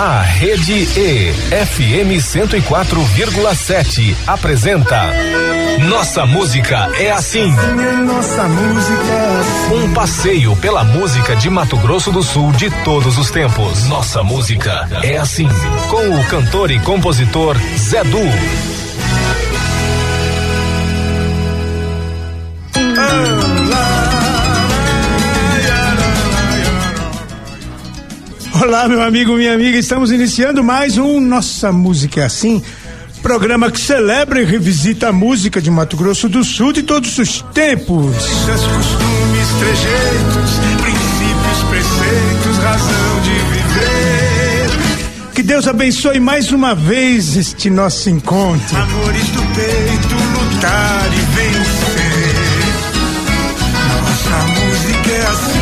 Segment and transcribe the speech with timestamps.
[0.00, 5.10] A Rede E, FM 104,7, apresenta
[5.88, 7.50] Nossa Música é assim.
[8.06, 9.74] Nossa música é assim.
[9.74, 13.88] Um passeio pela música de Mato Grosso do Sul de todos os tempos.
[13.88, 15.48] Nossa Música é assim.
[15.90, 18.87] Com o cantor e compositor Zé Du.
[28.60, 32.60] Olá, meu amigo, minha amiga, estamos iniciando mais um Nossa Música é Assim,
[33.22, 37.40] programa que celebra e revisita a música de Mato Grosso do Sul de todos os
[37.54, 38.16] tempos.
[38.16, 40.50] Costumes, trejeitos,
[40.82, 44.70] princípios, preceitos, razão de viver.
[45.34, 48.76] Que Deus abençoe mais uma vez este nosso encontro.
[48.76, 52.08] Amores do peito, lutar e vencer.
[54.02, 55.57] Nossa música é assim.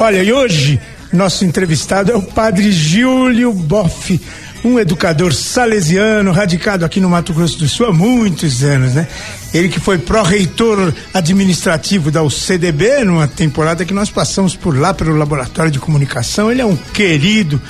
[0.00, 0.80] Olha, e hoje
[1.12, 4.20] nosso entrevistado é o padre Júlio Boff,
[4.64, 9.08] um educador salesiano radicado aqui no Mato Grosso do Sul há muitos anos, né?
[9.52, 15.16] Ele que foi pró-reitor administrativo da UCDB numa temporada que nós passamos por lá pelo
[15.16, 16.48] laboratório de comunicação.
[16.48, 17.60] Ele é um querido,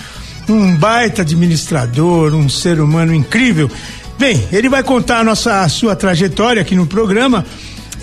[0.47, 3.71] um baita administrador, um ser humano incrível.
[4.19, 7.47] Bem, ele vai contar a nossa a sua trajetória aqui no programa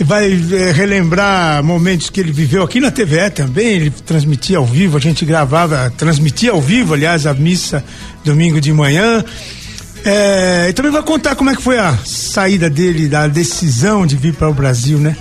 [0.04, 4.98] vai é, relembrar momentos que ele viveu aqui na TVE também, ele transmitia ao vivo,
[4.98, 7.84] a gente gravava, transmitia ao vivo, aliás, a missa
[8.24, 9.24] domingo de manhã.
[10.04, 14.16] É, e também vai contar como é que foi a saída dele, da decisão de
[14.16, 15.16] vir para o Brasil, né?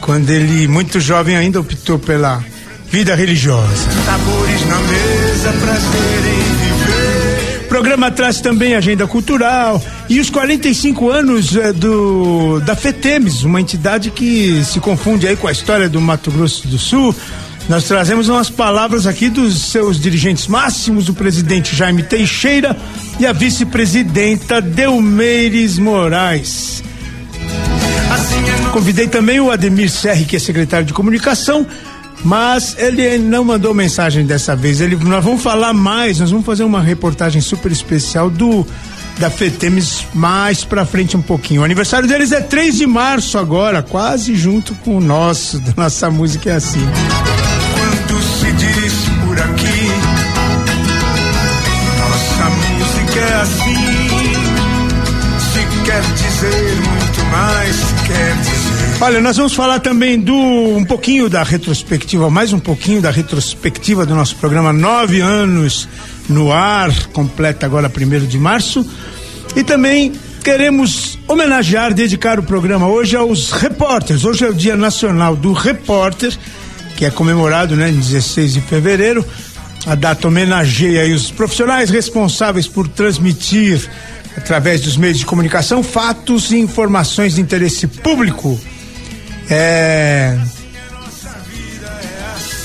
[0.00, 2.42] Quando ele, muito jovem ainda, optou pela
[2.90, 3.90] vida religiosa.
[4.04, 6.63] Sabores na mesa, prazer em
[7.84, 14.10] programa traz também agenda cultural e os 45 anos eh, do da FETEMES, uma entidade
[14.10, 17.14] que se confunde aí com a história do Mato Grosso do Sul.
[17.68, 22.74] Nós trazemos umas palavras aqui dos seus dirigentes máximos, o presidente Jaime Teixeira
[23.20, 26.82] e a vice-presidenta Delmeires Moraes.
[28.72, 31.66] Convidei também o Ademir Serri, que é secretário de comunicação,
[32.24, 34.80] mas ele não mandou mensagem dessa vez.
[34.80, 38.66] Ele, nós vamos falar mais, nós vamos fazer uma reportagem super especial do
[39.18, 41.60] da FETEMES mais pra frente um pouquinho.
[41.60, 46.10] O aniversário deles é 3 de março agora, quase junto com o nosso, da nossa
[46.10, 46.80] música é assim.
[46.80, 49.90] Quanto se diz por aqui,
[52.00, 53.74] nossa música é assim.
[55.38, 58.53] Se quer dizer muito mais, quer dizer.
[59.00, 64.06] Olha, nós vamos falar também do um pouquinho da retrospectiva, mais um pouquinho da retrospectiva
[64.06, 65.88] do nosso programa Nove Anos
[66.28, 68.86] no Ar, completa agora primeiro de março.
[69.54, 70.12] E também
[70.42, 74.24] queremos homenagear, dedicar o programa hoje aos repórteres.
[74.24, 76.32] Hoje é o Dia Nacional do Repórter,
[76.96, 79.24] que é comemorado né, em 16 de fevereiro.
[79.86, 83.86] A data homenageia os profissionais responsáveis por transmitir,
[84.36, 88.58] através dos meios de comunicação, fatos e informações de interesse público.
[89.50, 90.38] É.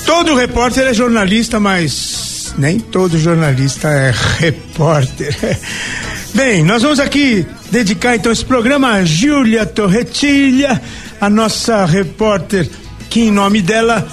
[0.06, 5.36] Todo repórter é jornalista, mas nem todo jornalista é repórter.
[6.34, 10.82] Bem, nós vamos aqui dedicar então esse programa a Júlia Torretilha,
[11.20, 12.70] a nossa repórter,
[13.10, 14.08] que em nome dela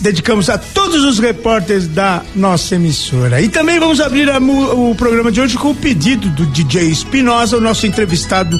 [0.00, 3.40] dedicamos a todos os repórteres da nossa emissora.
[3.40, 7.56] E também vamos abrir a, o programa de hoje com o pedido do DJ Espinosa,
[7.56, 8.56] o nosso entrevistado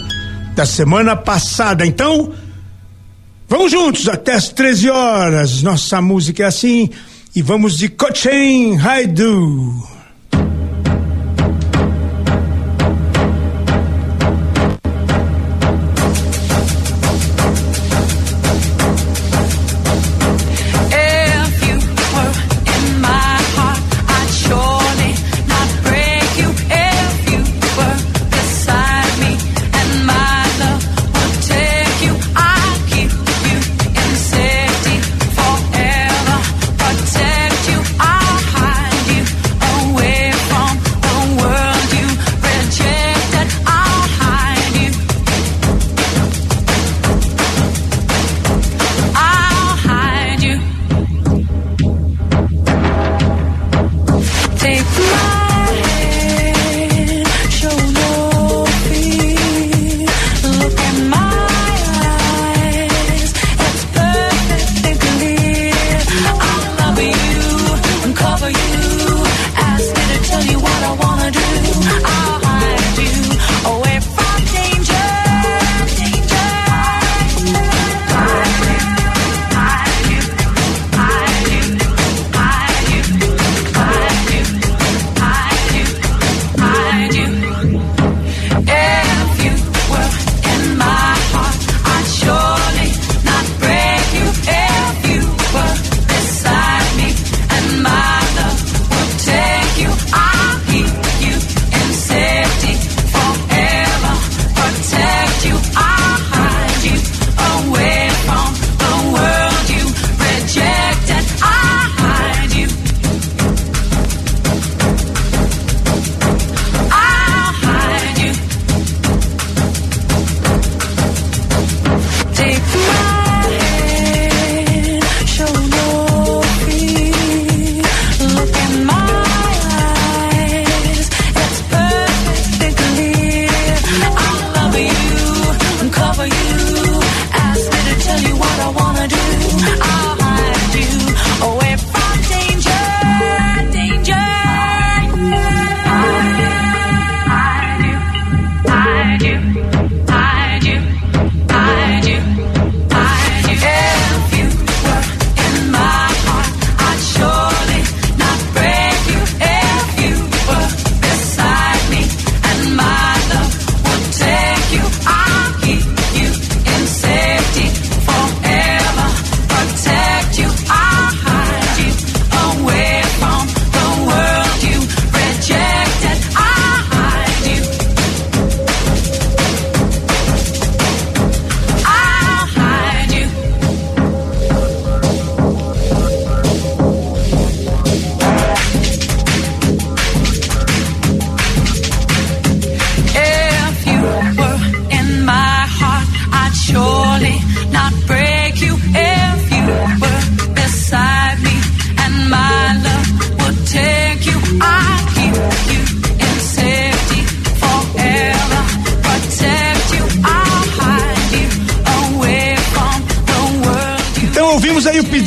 [0.55, 1.87] da semana passada.
[1.87, 2.33] Então,
[3.49, 5.63] Vamos juntos até as 13 horas.
[5.63, 6.91] Nossa música é assim.
[7.35, 9.98] E vamos de Cochain Haidu.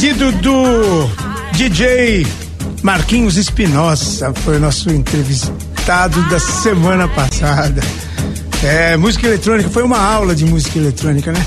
[0.01, 1.07] Pedido do
[1.51, 2.25] DJ
[2.81, 7.83] Marquinhos Espinosa, foi nosso entrevistado da semana passada.
[8.63, 11.45] É, música eletrônica, foi uma aula de música eletrônica, né?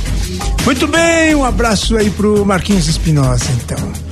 [0.65, 4.04] Muito bem, um abraço aí pro Marquinhos Espinosa, então.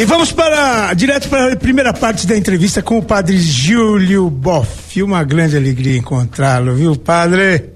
[0.00, 5.02] E vamos para direto para a primeira parte da entrevista com o padre Júlio Boff.
[5.02, 7.74] Uma grande alegria encontrá-lo, viu, padre?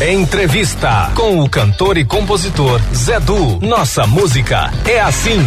[0.00, 3.60] Entrevista com o cantor e compositor Zé Du.
[3.60, 5.38] Nossa música é assim.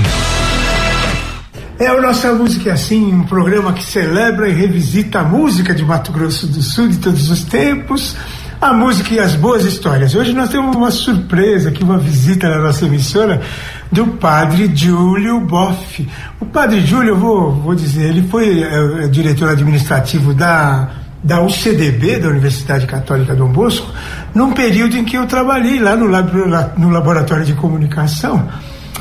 [1.78, 5.84] É o Nossa Música é Assim, um programa que celebra e revisita a música de
[5.84, 8.18] Mato Grosso do Sul de todos os tempos,
[8.62, 10.14] a música e as boas histórias.
[10.14, 13.42] Hoje nós temos uma surpresa aqui, uma visita na nossa emissora
[13.90, 16.08] do padre Júlio Boff.
[16.42, 20.90] O padre Júlio, eu vou, vou dizer, ele foi é, é, diretor administrativo da,
[21.24, 23.90] da UCDB, da Universidade Católica Dom Bosco,
[24.36, 26.30] num período em que eu trabalhei lá no, lab,
[26.78, 28.46] no Laboratório de Comunicação,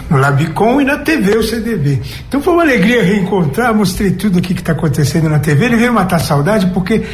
[0.09, 2.01] no Labicom e na TV UCDB.
[2.29, 5.65] Então foi uma alegria reencontrar, mostrei tudo o que está acontecendo na TV.
[5.65, 7.05] Ele veio matar saudade porque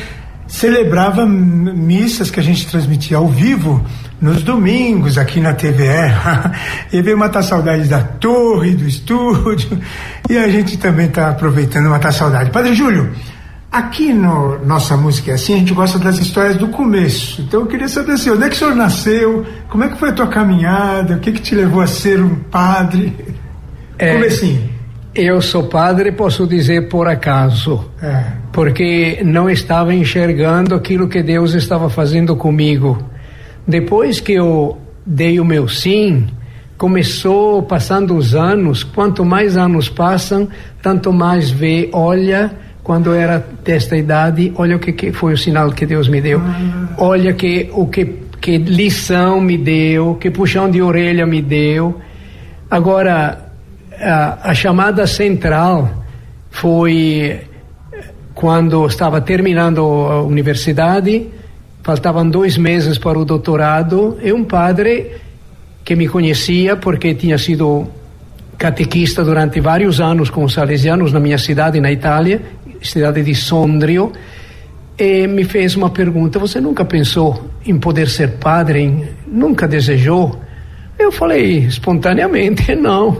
[0.55, 3.85] celebrava missas que a gente transmitia ao vivo
[4.21, 6.15] nos domingos aqui na TVE.
[6.93, 9.81] e veio matar saudades da torre, do estúdio,
[10.31, 12.53] e a gente também está aproveitando matar saudade.
[12.53, 13.11] Padre Júlio,
[13.71, 17.43] aqui no Nossa Música é Assim, a gente gosta das histórias do começo.
[17.43, 19.45] Então eu queria saber assim, onde é que o senhor nasceu?
[19.69, 21.17] Como é que foi a tua caminhada?
[21.17, 23.13] O que que te levou a ser um padre?
[23.99, 24.74] É, Comecinho.
[25.15, 28.25] Eu sou padre, posso dizer por acaso, é.
[28.53, 32.99] porque não estava enxergando aquilo que Deus estava fazendo comigo.
[33.65, 36.27] Depois que eu dei o meu sim,
[36.77, 40.49] começou passando os anos, quanto mais anos passam,
[40.83, 42.51] tanto mais vê, olha,
[42.83, 46.41] quando era desta idade, olha o que, que foi o sinal que Deus me deu.
[46.99, 48.05] Olha que o que,
[48.41, 52.01] que lição me deu, que puxão de orelha me deu.
[52.69, 53.44] Agora,
[54.01, 56.05] a, a chamada central
[56.51, 57.41] foi
[58.35, 61.29] quando estava terminando a universidade,
[61.83, 65.13] faltavam dois meses para o doutorado, e um padre
[65.85, 67.87] que me conhecia porque tinha sido
[68.57, 72.41] catequista durante vários anos com os salesianos na minha cidade, na Itália,
[72.83, 74.13] cidade de Sondrio,
[74.99, 79.09] e me fez uma pergunta: Você nunca pensou em poder ser padre?
[79.27, 80.44] Nunca desejou?
[80.99, 83.17] Eu falei espontaneamente: Não,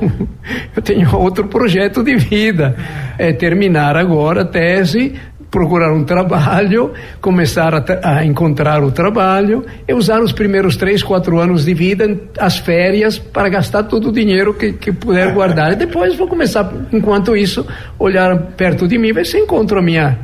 [0.75, 2.77] eu tenho outro projeto de vida.
[3.19, 5.15] É terminar agora a tese,
[5.51, 11.39] procurar um trabalho, começar a, a, encontrar o trabalho e usar os primeiros três, quatro
[11.39, 15.73] anos de vida, as férias, para gastar todo o dinheiro que, que puder guardar.
[15.73, 17.65] E depois vou começar, enquanto isso,
[17.99, 20.19] olhar perto de mim, ver se encontro a minha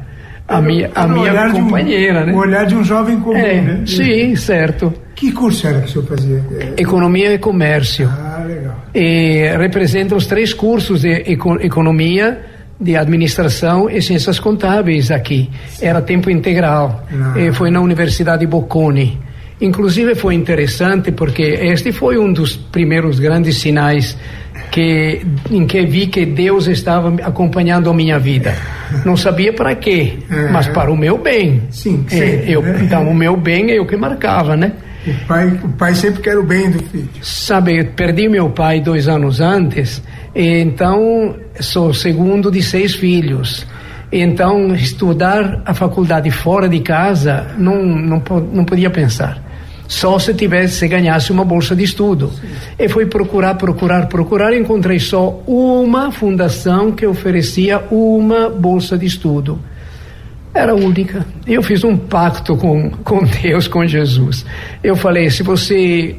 [0.48, 2.32] a minha, a minha companheira, um, né?
[2.32, 3.82] O olhar de um jovem comum, é, né?
[3.86, 4.92] Sim, certo.
[5.20, 6.42] Que curso era que o senhor fazia?
[6.78, 8.08] Economia e comércio.
[8.08, 8.74] Ah, legal.
[8.94, 11.10] E representa os três cursos de
[11.60, 12.40] economia,
[12.80, 15.50] de administração e ciências contábeis aqui.
[15.78, 17.04] Era tempo integral.
[17.36, 19.20] E foi na Universidade Bocconi.
[19.60, 24.16] Inclusive foi interessante porque este foi um dos primeiros grandes sinais
[24.70, 28.54] que em que vi que Deus estava acompanhando a minha vida.
[29.04, 30.48] Não sabia para quê, é.
[30.48, 31.64] mas para o meu bem.
[31.68, 32.18] Sim, sim.
[32.18, 34.72] É, eu, então o meu bem é o que marcava, né?
[35.06, 37.08] O pai, o pai sempre quer o bem do filho.
[37.22, 40.02] Sabe, perdi meu pai dois anos antes
[40.34, 43.66] então, sou segundo de seis filhos.
[44.12, 49.42] Então, estudar a faculdade fora de casa, não, não, não podia pensar.
[49.86, 52.28] Só se tivesse, se ganhasse uma bolsa de estudo.
[52.28, 52.46] Sim.
[52.78, 59.58] E fui procurar, procurar, procurar, encontrei só uma fundação que oferecia uma bolsa de estudo.
[60.52, 61.24] Era única.
[61.46, 64.44] Eu fiz um pacto com, com Deus, com Jesus.
[64.82, 66.16] Eu falei: se você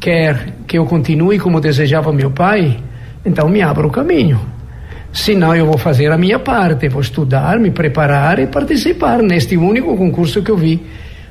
[0.00, 2.78] quer que eu continue como desejava meu pai,
[3.24, 4.40] então me abra o caminho.
[5.12, 9.96] Senão eu vou fazer a minha parte, vou estudar, me preparar e participar neste único
[9.96, 10.84] concurso que eu vi.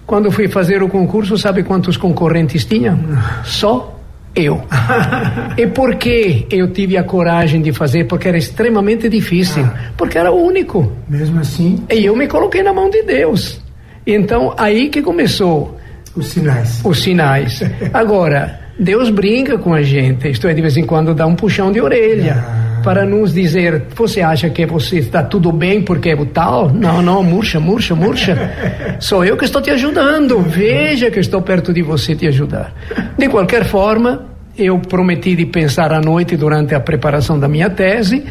[0.06, 2.98] Quando fui fazer o concurso, sabe quantos concorrentes tinha?
[3.44, 3.95] Só
[4.36, 4.62] eu.
[5.58, 8.06] e por que eu tive a coragem de fazer?
[8.06, 9.92] Porque era extremamente difícil, ah.
[9.98, 10.92] porque era único.
[11.08, 11.84] Mesmo assim?
[11.90, 13.62] E eu me coloquei na mão de Deus.
[14.06, 15.78] Então, aí que começou.
[16.16, 16.82] Os sinais.
[16.84, 17.62] Os sinais.
[17.94, 21.72] Agora, Deus brinca com a gente, isto é, de vez em quando dá um puxão
[21.72, 22.36] de orelha.
[22.38, 22.65] Ah.
[22.86, 26.70] Para nos dizer: você acha que você está tudo bem porque é tal?
[26.70, 28.98] Não, não, murcha, murcha, murcha.
[29.00, 30.40] Sou eu que estou te ajudando.
[30.42, 32.72] Veja que estou perto de você te ajudar.
[33.18, 38.24] De qualquer forma, eu prometi de pensar à noite durante a preparação da minha tese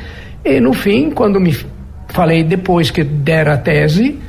[0.44, 1.54] e no fim, quando me
[2.08, 4.20] falei depois que der a tese,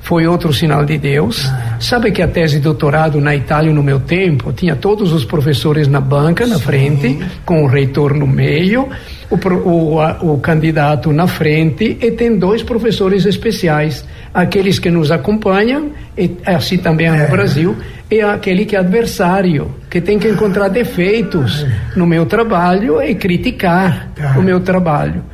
[0.00, 1.48] foi outro sinal de Deus.
[1.48, 1.69] Ah.
[1.80, 5.88] Sabe que a tese de doutorado na Itália no meu tempo tinha todos os professores
[5.88, 6.62] na banca, na Sim.
[6.62, 8.86] frente, com o reitor no meio,
[9.30, 15.10] o, o, a, o candidato na frente e tem dois professores especiais, aqueles que nos
[15.10, 17.16] acompanham, e assim também é.
[17.16, 17.74] no Brasil,
[18.10, 21.98] e aquele que é adversário, que tem que encontrar defeitos é.
[21.98, 24.38] no meu trabalho e criticar tá.
[24.38, 25.24] o meu trabalho.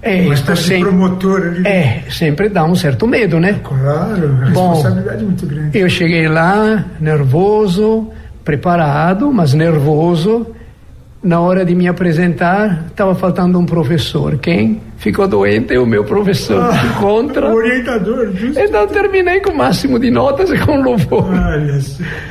[0.00, 1.66] É, Uma espécie sempre, de promotor ali.
[1.66, 3.60] É, sempre dá um certo medo, né?
[3.64, 5.78] Claro, a responsabilidade Bom, muito grande.
[5.78, 8.08] Eu cheguei lá, nervoso,
[8.44, 10.46] preparado, mas nervoso,
[11.22, 14.38] na hora de me apresentar, estava faltando um professor.
[14.38, 16.62] Quem ficou doente é o meu professor.
[16.62, 17.48] Ah, contra.
[17.48, 18.58] O orientador, justo.
[18.58, 21.24] Então terminei com o máximo de notas e com louvor.
[21.24, 21.78] Olha,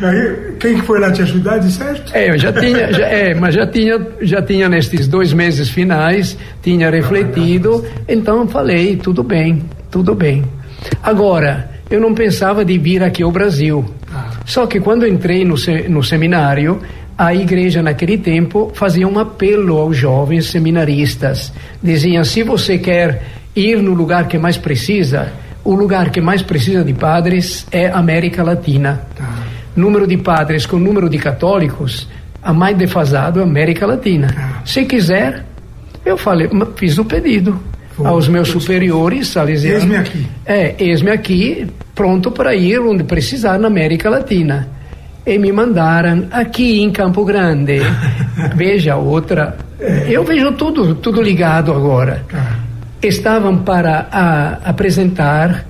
[0.01, 2.15] aí, quem que foi lá te ajudar, de certo?
[2.15, 6.37] É, eu já tinha, já, é, mas já tinha, já tinha nestes dois meses finais,
[6.61, 10.45] tinha refletido, então falei, tudo bem, tudo bem.
[11.03, 13.83] Agora, eu não pensava de vir aqui ao Brasil.
[14.13, 14.29] Ah.
[14.45, 15.55] Só que quando entrei no,
[15.89, 16.81] no seminário,
[17.17, 21.51] a igreja naquele tempo fazia um apelo aos jovens seminaristas.
[21.81, 23.23] Diziam: se você quer
[23.55, 25.31] ir no lugar que mais precisa,
[25.63, 29.01] o lugar que mais precisa de padres é América Latina.
[29.15, 29.43] Tá.
[29.75, 32.07] Número de padres com número de católicos,
[32.41, 34.27] a mais defasado é América Latina.
[34.27, 34.61] Tá.
[34.63, 35.43] Se quiser,
[36.05, 37.59] eu falei, fiz o pedido
[38.03, 39.81] aos meus superiores salesianos.
[39.83, 40.27] Eis-me aqui.
[40.45, 44.76] É, eis-me aqui, pronto para ir onde precisar na América Latina
[45.27, 47.81] e me mandaram aqui em Campo Grande.
[48.55, 49.57] Veja outra.
[50.07, 52.25] Eu vejo tudo, tudo ligado agora.
[52.29, 52.59] Tá.
[53.03, 55.65] Estavam para a, apresentar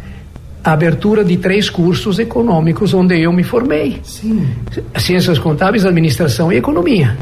[0.63, 3.99] a abertura de três cursos econômicos onde eu me formei.
[4.03, 4.47] Sim.
[4.95, 7.17] Ciências contábeis, administração e economia.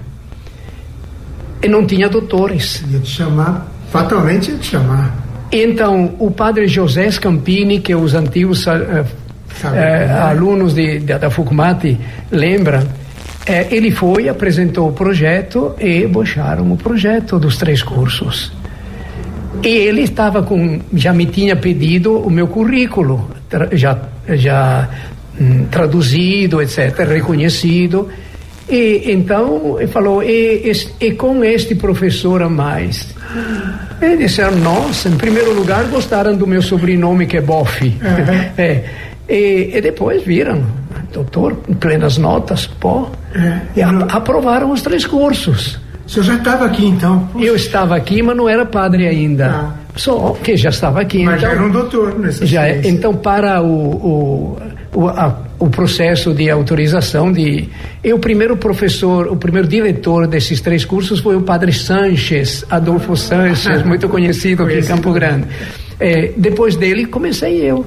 [1.63, 2.83] E não tinha doutores.
[2.91, 5.15] Ia te chamar, fatalmente ia te chamar.
[5.51, 9.05] Então, o padre José Scampini, que os antigos uh,
[9.73, 11.97] é, alunos de, de, da Fucumati
[12.31, 12.83] lembram,
[13.45, 18.51] é, ele foi, apresentou o projeto e bocharam o projeto dos três cursos.
[19.63, 23.29] E ele estava com, já me tinha pedido o meu currículo,
[23.71, 23.97] já,
[24.29, 24.89] já
[25.39, 28.09] hum, traduzido, etc., reconhecido.
[28.67, 33.13] E então ele falou, e, e, e, com este professor a mais?
[34.01, 37.85] Eles disseram, nossa, em primeiro lugar gostaram do meu sobrenome que é Boff.
[37.85, 38.41] Uhum.
[38.57, 38.83] é.
[39.27, 40.63] E, e depois viram,
[41.11, 45.79] doutor, em plenas notas, pô, é, e a, aprovaram os três cursos.
[46.05, 47.27] O senhor já estava aqui então?
[47.33, 47.45] Poxa.
[47.45, 49.47] Eu estava aqui, mas não era padre ainda.
[49.47, 49.73] Ah.
[49.95, 51.23] Só que já estava aqui.
[51.23, 54.57] Mas então, já era um doutor nessa já, é, Então, para o, o,
[54.93, 57.69] o, a, o processo de autorização de.
[58.03, 63.15] E o primeiro professor, o primeiro diretor desses três cursos foi o padre Sanches, Adolfo
[63.15, 65.47] Sanches, muito conhecido aqui em Campo Grande.
[65.99, 67.85] É, depois dele, comecei eu.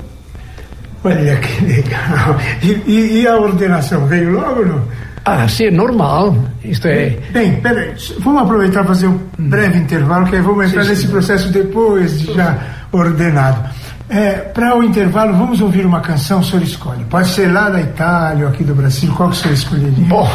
[1.08, 2.36] Olha que legal.
[2.62, 4.82] E, e, e a ordenação veio logo não?
[5.24, 6.34] Ah, sim, é normal.
[6.64, 7.18] Isto é.
[7.32, 11.02] Bem, peraí, vamos aproveitar para fazer um breve intervalo, que aí vamos entrar sim, nesse
[11.02, 11.08] sim.
[11.08, 12.58] processo depois de já
[12.90, 13.68] ordenado.
[14.08, 17.04] É, para o intervalo, vamos ouvir uma canção, o senhor escolhe.
[17.10, 20.04] Pode ser lá da Itália ou aqui do Brasil, qual que o senhor escolheria?
[20.06, 20.26] Bom,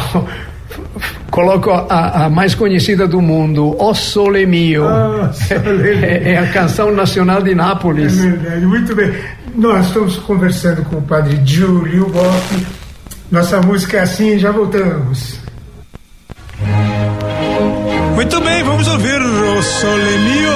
[1.28, 4.84] coloco a, a, mais conhecida do mundo, O Sole Mio.
[4.84, 8.16] Oh, sole é, é, a canção nacional de Nápoles.
[8.16, 9.12] É verdade, muito bem.
[9.56, 12.66] Nós estamos conversando com o padre Giulio Boff.
[13.30, 15.38] Nossa música é assim, já voltamos.
[18.16, 20.52] Muito bem, vamos ouvir o Sole Mio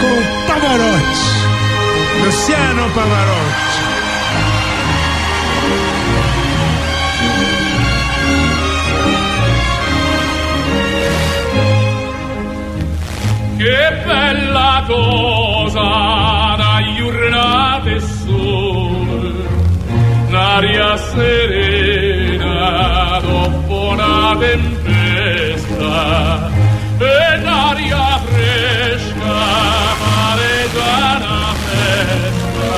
[0.00, 1.32] com Pavarotti.
[2.24, 3.72] Luciano Pavarotti.
[13.58, 16.41] Che bella cosa
[20.52, 22.50] l'aria serena
[23.22, 25.90] dopo una tempesta
[26.98, 29.38] e l'aria fresca
[30.02, 32.70] pare già una festa.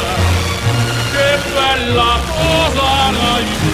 [1.10, 3.73] Che bella cosa la giornate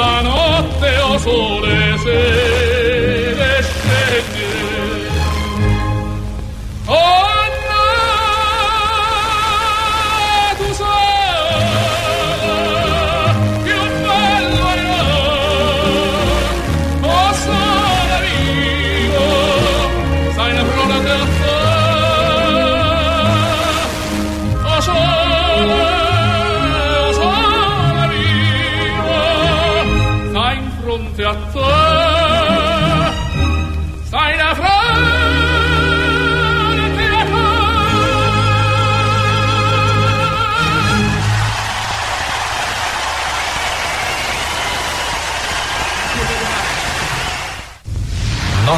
[0.00, 0.29] quando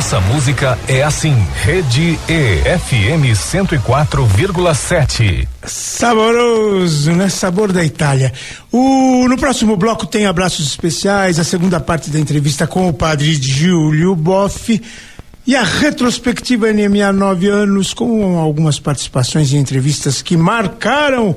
[0.03, 1.33] Nossa música é assim.
[1.63, 5.47] Rede E FM 104,7.
[5.63, 7.29] Saboroso, né?
[7.29, 8.33] Sabor da Itália.
[8.73, 13.33] O, no próximo bloco tem abraços especiais, a segunda parte da entrevista com o padre
[13.35, 14.83] Giulio Boff
[15.47, 21.37] e a retrospectiva NMA nove anos com algumas participações e entrevistas que marcaram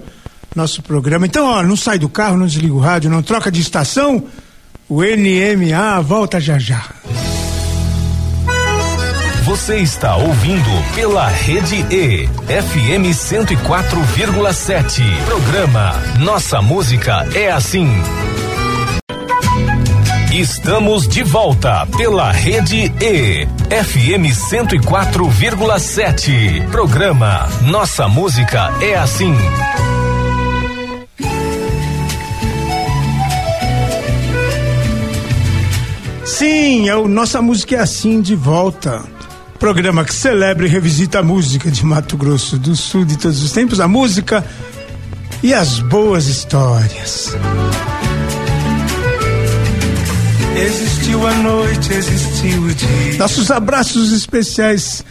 [0.55, 1.27] nosso programa.
[1.27, 4.23] Então, ó, não sai do carro, não desliga o rádio, não troca de estação.
[4.89, 6.83] O NMA volta já já.
[9.45, 15.03] Você está ouvindo pela Rede E FM 104,7.
[15.23, 17.87] Programa Nossa Música é assim.
[20.33, 26.67] Estamos de volta pela Rede E FM 104,7.
[26.71, 29.35] Programa Nossa Música é assim.
[36.25, 39.13] Sim, é o Nossa Música é Assim de volta.
[39.59, 43.51] Programa que celebra e revisita a música de Mato Grosso do Sul de todos os
[43.51, 44.45] tempos, a música
[45.41, 47.35] e as boas histórias.
[50.57, 53.17] Existiu a noite, existiu o dia.
[53.17, 55.03] Nossos abraços especiais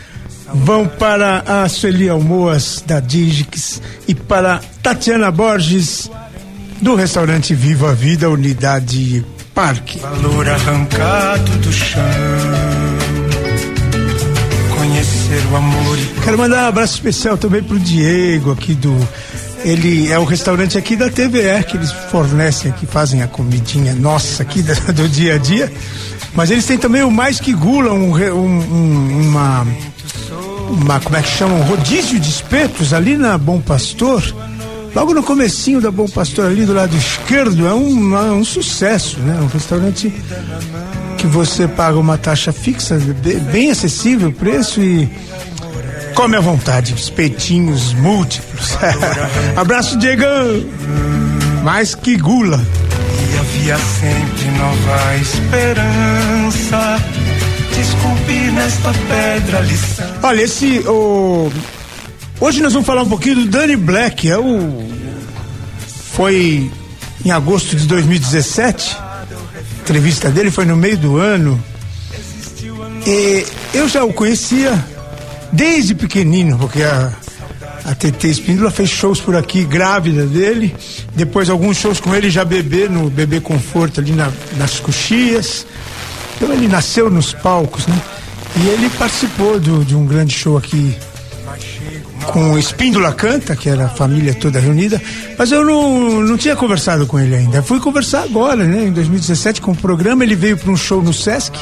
[0.52, 6.10] vão para a Sueli Almoas da Digix e para Tatiana Borges
[6.80, 9.98] do restaurante Viva a Vida, Unidade Parque.
[9.98, 12.83] Valor arrancado do chão.
[15.52, 18.96] O amor Quero mandar um abraço especial também pro Diego aqui do.
[19.64, 24.42] Ele é o restaurante aqui da TVE que eles fornecem aqui, fazem a comidinha nossa
[24.42, 24.62] aqui
[24.94, 25.72] do dia a dia.
[26.34, 29.66] Mas eles têm também o Mais Que Gula, um, um- um- uma,
[30.68, 31.00] uma.
[31.00, 31.54] Como é que chama?
[31.54, 34.22] Um rodízio de espetos ali na Bom Pastor.
[34.94, 39.18] Logo no comecinho da Bom Pastor, ali do lado esquerdo, é um, é um sucesso,
[39.20, 39.38] né?
[39.40, 40.12] Um restaurante
[41.24, 45.08] que você paga uma taxa fixa, be- bem acessível o preço e
[46.14, 48.76] come à vontade, espetinhos múltiplos.
[49.56, 50.62] Abraço, Diegão!
[51.62, 52.60] Mais que gula.
[53.32, 57.02] E havia sempre nova esperança.
[57.74, 60.06] Desculpe nesta pedra lição.
[60.22, 60.80] Olha, esse.
[60.86, 61.50] O...
[62.38, 64.28] Hoje nós vamos falar um pouquinho do Danny Black.
[64.30, 64.86] É o.
[66.12, 66.70] Foi
[67.24, 68.94] em agosto de 2017.
[69.84, 71.62] Entrevista dele foi no meio do ano.
[73.06, 73.44] E
[73.74, 74.82] eu já o conhecia
[75.52, 77.12] desde pequenino, porque a,
[77.84, 80.74] a TT Espíndola fez shows por aqui, grávida dele.
[81.14, 85.66] Depois alguns shows com ele já bebê, no Bebê Conforto, ali na- nas coxias.
[86.36, 88.00] Então ele nasceu nos palcos, né?
[88.56, 90.96] E ele participou do- de um grande show aqui
[92.24, 95.00] com Espíndola Canta, que era a família toda reunida,
[95.38, 97.62] mas eu não, não tinha conversado com ele ainda.
[97.62, 98.84] Fui conversar agora, né?
[98.84, 101.58] Em 2017, com o programa, ele veio para um show no Sesc.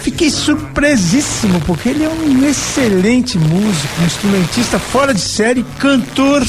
[0.00, 6.44] Fiquei surpresíssimo, porque ele é um excelente músico, um instrumentista fora de série, cantor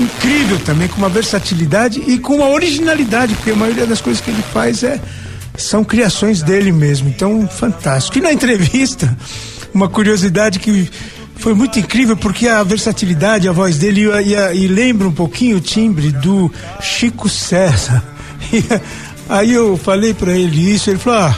[0.00, 4.30] incrível também, com uma versatilidade e com uma originalidade, porque a maioria das coisas que
[4.30, 5.00] ele faz é
[5.56, 7.08] são criações dele mesmo.
[7.08, 8.18] Então, fantástico.
[8.18, 9.16] E na entrevista,
[9.72, 10.90] uma curiosidade que
[11.36, 15.56] foi muito incrível, porque a versatilidade, a voz dele e, e, e lembra um pouquinho
[15.56, 18.02] o timbre do Chico César.
[18.52, 18.62] E
[19.26, 21.36] aí eu falei para ele isso, ele falou: ah,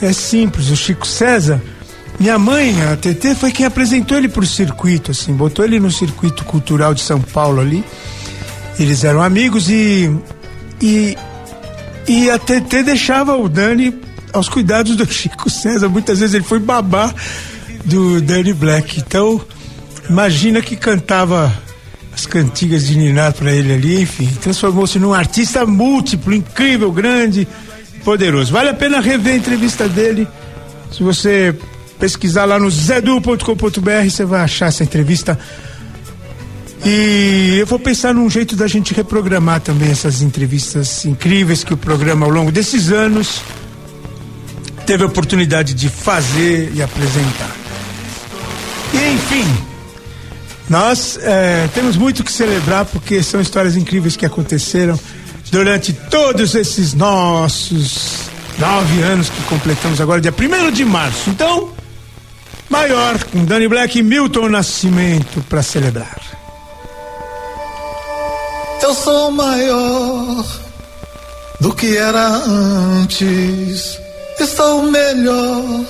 [0.00, 1.60] é simples, o Chico César.
[2.18, 6.44] Minha mãe, a TT, foi quem apresentou ele pro circuito, assim, botou ele no circuito
[6.44, 7.84] cultural de São Paulo ali.
[8.78, 10.10] Eles eram amigos e.
[10.80, 11.16] E,
[12.08, 13.94] e a TT deixava o Dani
[14.32, 15.88] aos cuidados do Chico César.
[15.88, 17.14] Muitas vezes ele foi babá
[17.84, 18.98] do Danny Black.
[18.98, 19.40] Então,
[20.08, 21.52] Imagina que cantava
[22.12, 27.46] as cantigas de Ninar para ele ali, enfim, transformou-se num artista múltiplo, incrível, grande,
[28.04, 28.52] poderoso.
[28.52, 30.28] Vale a pena rever a entrevista dele.
[30.90, 31.54] Se você
[31.98, 35.38] pesquisar lá no zedu.com.br, você vai achar essa entrevista.
[36.84, 41.76] E eu vou pensar num jeito da gente reprogramar também essas entrevistas incríveis que o
[41.76, 43.40] programa, ao longo desses anos,
[44.84, 47.61] teve a oportunidade de fazer e apresentar.
[49.12, 49.44] Enfim,
[50.70, 54.98] nós é, temos muito que celebrar porque são histórias incríveis que aconteceram
[55.50, 61.28] durante todos esses nossos nove anos que completamos agora, dia 1 de março.
[61.28, 61.72] Então,
[62.70, 66.18] maior, com Danny Black e Milton Nascimento para celebrar.
[68.82, 70.44] Eu sou maior
[71.60, 73.98] do que era antes.
[74.40, 75.84] Estou melhor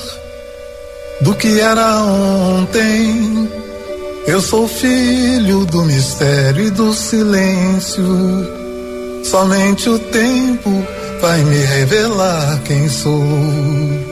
[1.22, 3.48] do que era ontem.
[4.26, 8.04] Eu sou filho do mistério e do silêncio.
[9.24, 10.70] Somente o tempo
[11.20, 14.11] vai me revelar quem sou.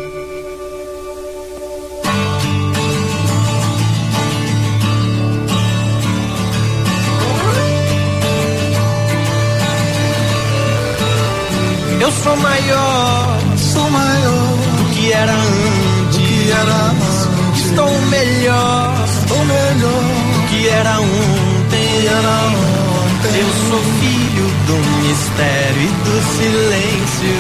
[20.80, 22.06] Era ontem.
[22.06, 23.34] Era ontem.
[23.38, 27.38] Eu sou filho do mistério e do silêncio.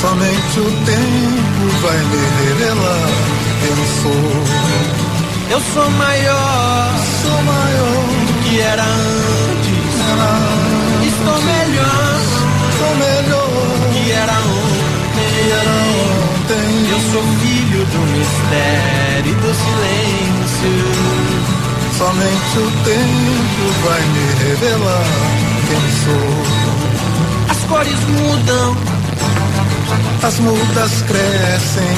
[0.00, 3.08] Somente o tempo vai me revelar
[3.60, 4.32] quem sou.
[5.50, 9.92] Eu sou maior, sou maior do que era antes.
[10.12, 11.14] Era antes.
[11.14, 12.20] Estou melhor,
[12.78, 13.50] sou melhor
[13.92, 15.28] que era ontem.
[15.34, 15.74] Que era
[16.50, 16.68] ontem.
[16.90, 21.37] Eu sou filho do mistério e do silêncio.
[21.98, 25.04] Somente o tempo vai me revelar
[25.66, 27.50] quem sou.
[27.50, 28.76] As cores mudam,
[30.22, 31.96] as mudas crescem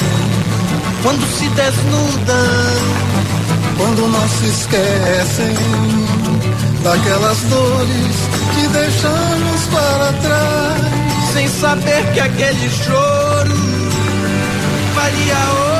[1.03, 2.81] quando se desnudam,
[3.77, 5.55] quando não se esquecem
[6.83, 8.15] daquelas dores
[8.55, 13.55] que deixamos para trás, sem saber que aquele choro
[14.95, 15.70] valia ouro.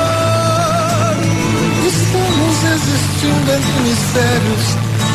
[1.92, 4.66] Estamos existindo entre mistérios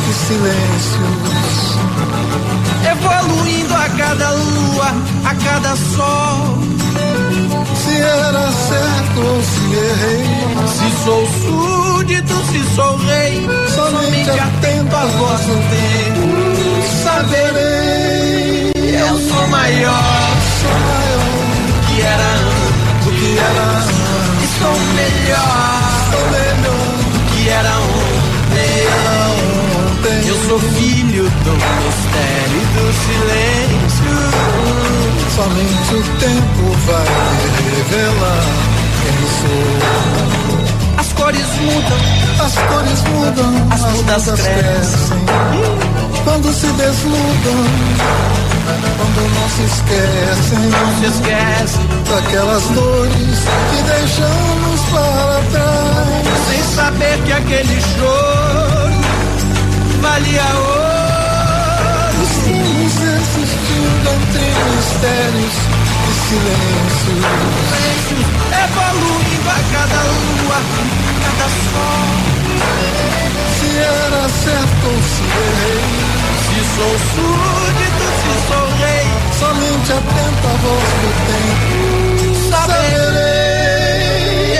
[0.10, 1.78] e silêncios,
[2.92, 4.94] evoluindo a cada lua,
[5.26, 6.58] a cada sol.
[7.84, 10.26] Se era certo ou se errei,
[10.68, 16.26] se sou súdito, se sou rei, somente atento à voz do tempo,
[17.04, 18.72] saberei.
[18.76, 21.18] Eu sou maior, sou maior
[21.88, 23.98] que era antes, do que era antes.
[24.44, 26.57] Estou melhor, estou melhor
[27.58, 28.88] era ontem.
[28.88, 30.28] Era ontem.
[30.28, 34.14] Eu sou filho do mistério e do silêncio.
[35.36, 37.08] Somente o tempo vai
[37.74, 38.46] revelar
[39.02, 39.68] quem sou.
[40.98, 42.02] As cores mudam,
[42.46, 44.64] as cores mudam, as, as mudas, mudas crescem.
[44.64, 46.07] crescem.
[46.28, 47.64] Quando se desludam,
[48.98, 53.40] quando não se esquecem, não se esquecem daquelas dores
[53.72, 59.00] que deixamos para trás, sem saber que aquele choro
[60.02, 60.98] valia ouro.
[62.22, 65.56] Estamos existindo entre mistérios
[66.04, 67.24] e silêncios,
[68.66, 72.12] evoluindo a cada lua, a cada sol.
[73.60, 76.17] Se era certo ou se errei.
[76.58, 79.06] Se sou súdito, se sou rei,
[79.38, 83.86] somente atento à voz do tempo, saberei.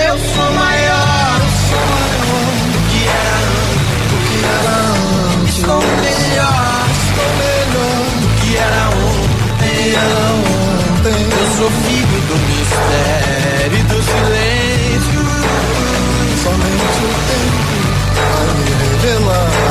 [0.06, 4.78] Eu sou maior, eu sou maior do que era antes, do que era
[5.42, 5.58] antes.
[5.58, 9.76] Estou melhor, estou melhor do que era ontem.
[9.90, 11.18] Era ontem.
[11.36, 15.22] Eu sou filho do mistério e do silêncio.
[16.44, 17.58] Somente o tempo
[18.14, 19.67] vai me revelar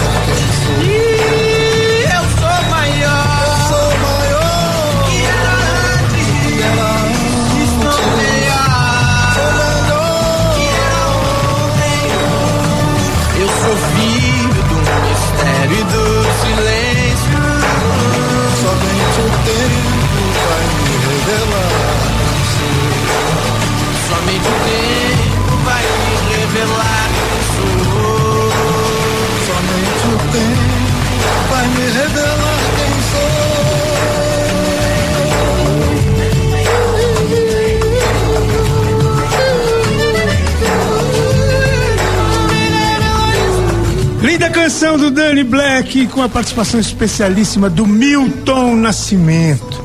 [45.38, 49.84] Danny Black com a participação especialíssima do Milton Nascimento.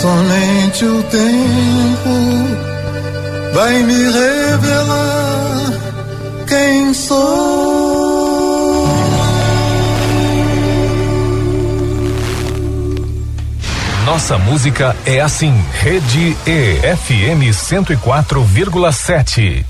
[0.00, 2.10] Somente o tempo
[3.52, 5.72] vai me revelar
[6.46, 7.89] quem sou.
[14.10, 15.54] Nossa música é assim.
[15.72, 19.64] Rede E FM 104,7.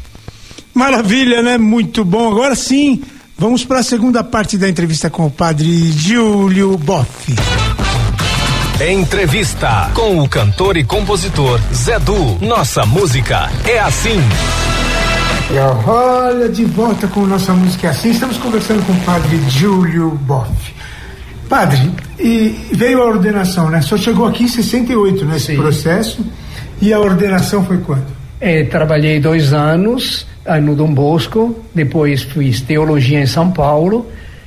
[0.73, 1.59] Maravilha, né?
[1.59, 2.31] Muito bom.
[2.31, 3.03] Agora sim,
[3.37, 7.37] vamos para a segunda parte da entrevista com o padre Júlio Boff.
[8.81, 12.39] Entrevista com o cantor e compositor Zé Du.
[12.41, 14.19] Nossa música é assim.
[15.87, 18.09] Olha, de volta com nossa música é assim.
[18.09, 20.80] Estamos conversando com o padre Júlio Boff.
[21.51, 23.83] Padre, e veio a ordenação, né?
[23.83, 25.57] Só chegou aqui em 68 nesse Sim.
[25.57, 26.25] processo.
[26.81, 28.07] E a ordenação foi quando?
[28.41, 34.07] É, trabalhei dois anos ah, no Dom Bosco, depois fiz teologia em São Paulo,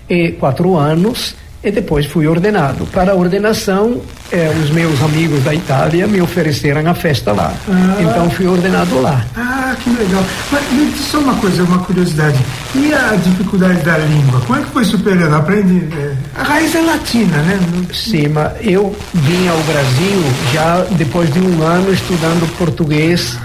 [0.10, 2.86] e quatro anos, e depois fui ordenado.
[2.88, 7.54] Para a ordenação, eh, os meus amigos da Itália me ofereceram a festa lá.
[8.00, 9.26] Então fui ordenado lá.
[9.36, 10.24] Ah, que legal.
[10.52, 10.64] Mas
[11.00, 12.38] só uma coisa, uma curiosidade.
[12.76, 14.42] E a dificuldade da língua?
[14.42, 15.34] Como é que foi superando?
[15.36, 15.88] Aprende.
[15.96, 17.60] é, a raiz é latina, né?
[17.94, 23.38] Sim, mas eu vim ao Brasil já depois de um ano estudando português,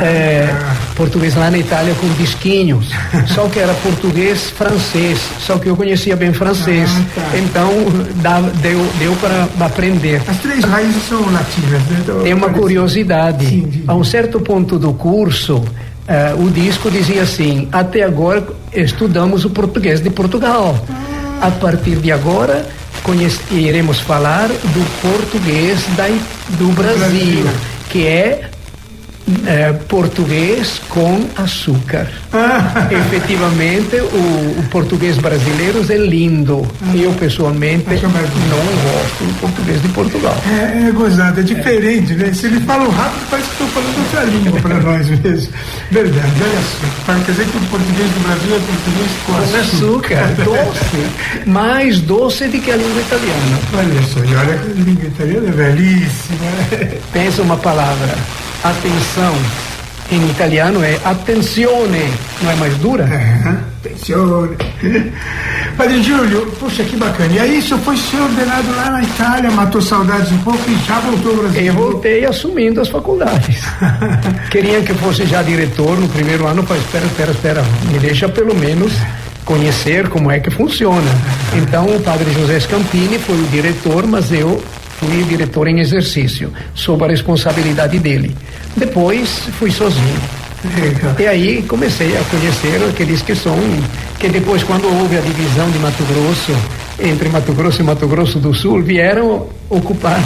[0.00, 0.48] eh,
[0.94, 2.90] português lá na Itália com disquinhos.
[3.26, 6.88] Só que era português francês, só que eu conhecia bem francês.
[6.90, 7.38] Ah, tá.
[7.38, 7.70] Então
[8.16, 10.22] dava- deu, deu para aprender.
[10.28, 11.98] As três raízes são latinas, né?
[12.02, 13.46] Então, Tem uma parece- curiosidade.
[13.46, 13.92] Sim, diga.
[13.92, 15.62] A um certo ponto do curso,
[16.06, 20.78] eh, o disco dizia assim: até agora estudamos o português de Portugal.
[21.40, 22.66] A partir de agora
[23.50, 26.06] iremos falar do português da
[26.58, 27.46] do Brasil.
[27.90, 28.50] que é
[29.46, 32.06] eh, português com açúcar.
[32.32, 36.66] Ah, Efetivamente, o, o português brasileiro é lindo.
[36.94, 40.36] Eu, pessoalmente, não gosto do português de Portugal.
[40.46, 42.32] é, é gozado, é diferente, né?
[42.32, 45.52] Se eles falam rápido, parece que estão falando outra língua para nós mesmo.
[45.90, 47.04] Verdade, olha só.
[47.06, 50.24] Para quer dizer que o português do Brasil é português com Com açúcar.
[50.24, 53.58] açúcar, doce, mais doce do que a língua italiana.
[53.74, 57.00] Olha só, e olha que a língua italiana é belíssima.
[57.12, 58.14] Pensa uma palavra,
[58.64, 59.34] atenção,
[60.10, 62.10] em italiano é attenzione,
[62.42, 63.04] não é mais dura?
[63.04, 64.48] Atenção.
[65.76, 67.32] Padre Júlio, poxa, que bacana.
[67.32, 70.76] E aí, o senhor foi ser ordenado lá na Itália, matou saudades um pouco e
[70.86, 71.62] já voltou ao Brasil.
[71.62, 73.62] Eu voltei assumindo as faculdades.
[74.50, 78.28] Queriam que eu fosse já diretor no primeiro ano, falei, espera, espera, espera, me deixa
[78.28, 78.92] pelo menos
[79.44, 81.10] conhecer como é que funciona.
[81.54, 84.60] Então o padre José Scampini foi o diretor, mas eu
[84.98, 88.34] fui o diretor em exercício, sob a responsabilidade dele.
[88.76, 90.20] Depois fui sozinho.
[91.18, 93.56] E aí comecei a conhecer aqueles que são,
[94.18, 96.52] que depois quando houve a divisão de Mato Grosso,
[96.98, 100.18] entre Mato Grosso e Mato Grosso do Sul, vieram ocupar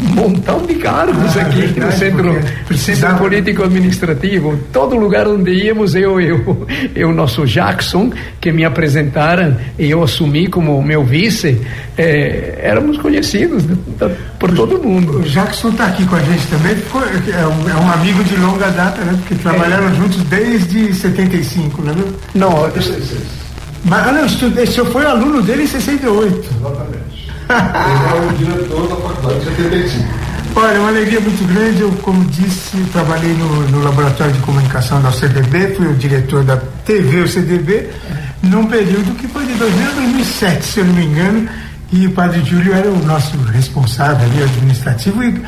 [0.00, 3.12] um montão de cargos Ah, aqui no verdade, centro, porque precisava.
[3.14, 4.58] centro político administrativo.
[4.72, 10.46] Todo lugar onde íamos, eu, eu, eu, nosso Jackson, que me apresentaram e eu assumi
[10.46, 11.60] como meu vice,
[11.98, 13.64] eh, éramos conhecidos
[13.98, 15.18] da- por todo mundo.
[15.18, 18.70] O Jackson está aqui com a gente também, é um, é um amigo de longa
[18.70, 19.14] data, né?
[19.18, 21.92] Porque trabalharam juntos desde 75, né?
[21.96, 22.06] viu?
[22.34, 22.68] Não,
[23.84, 26.48] Mas não, estudei, o senhor foi aluno dele em 68.
[27.48, 30.22] Ele é o diretor da faculdade de 75.
[30.54, 31.80] Olha, é uma alegria muito grande.
[31.80, 36.56] Eu, como disse, trabalhei no, no Laboratório de Comunicação da CDB, fui o diretor da
[36.84, 37.90] TV, CDB,
[38.42, 41.48] num período que foi de 2000 a 2007, se eu não me engano,
[41.90, 45.42] e o padre Júlio era o nosso responsável ali, administrativo, e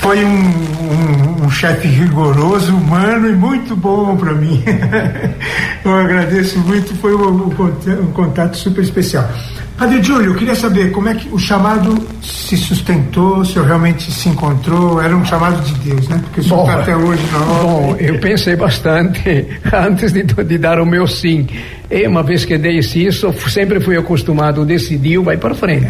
[0.00, 4.62] foi um, um, um chefe rigoroso, humano e muito bom para mim.
[5.84, 9.28] eu agradeço muito, foi um, um conta- contato super especial.
[9.76, 14.10] Padre Júlio, eu queria saber como é que o chamado se sustentou, se senhor realmente
[14.10, 16.18] se encontrou, era um chamado de Deus, né?
[16.24, 18.02] Porque o senhor está até hoje na Bom, obra.
[18.02, 21.46] eu pensei bastante antes de, de dar o meu sim.
[21.88, 25.86] E uma vez que dei isso, sempre fui acostumado, decidiu, vai para frente.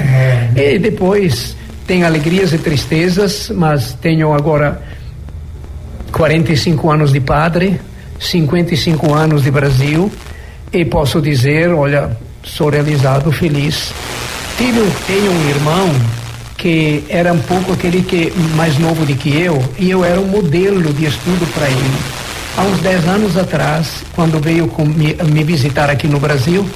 [0.54, 1.56] E depois
[1.88, 4.80] tem alegrias e tristezas, mas tenho agora
[6.12, 7.80] 45 anos de padre,
[8.20, 10.12] 55 anos de Brasil,
[10.70, 13.90] e posso dizer, olha, sou realizado, feliz.
[14.58, 15.88] Tive, tenho um irmão
[16.58, 20.26] que era um pouco aquele que mais novo do que eu, e eu era um
[20.26, 21.94] modelo de estudo para ele.
[22.58, 26.68] Há uns 10 anos atrás, quando veio com- me, me visitar aqui no Brasil,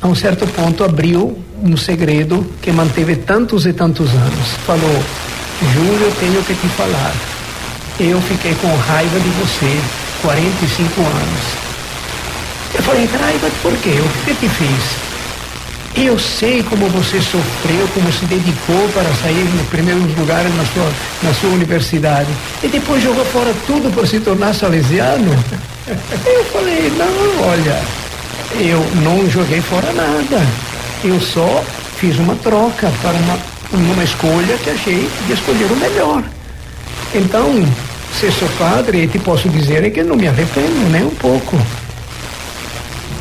[0.00, 4.48] a um certo ponto abriu um segredo que manteve tantos e tantos anos.
[4.66, 5.02] Falou:
[5.72, 7.14] Júlio, tenho que te falar.
[7.98, 9.80] Eu fiquei com raiva de você,
[10.20, 11.44] 45 anos.
[12.74, 13.98] Eu falei: raiva por quê?
[13.98, 15.04] O que te fiz?
[15.96, 20.92] Eu sei como você sofreu, como se dedicou para sair nos primeiros lugares na sua,
[21.22, 22.28] na sua universidade.
[22.64, 25.32] E depois jogou fora tudo para se tornar salesiano.
[26.26, 27.82] Eu falei, não, olha,
[28.58, 30.73] eu não joguei fora nada.
[31.04, 31.62] Eu só
[31.98, 33.38] fiz uma troca para uma,
[33.92, 36.24] uma escolha que achei de escolher o melhor.
[37.14, 37.62] Então,
[38.18, 41.58] se sou padre, te posso dizer é que não me arrependo nem um pouco.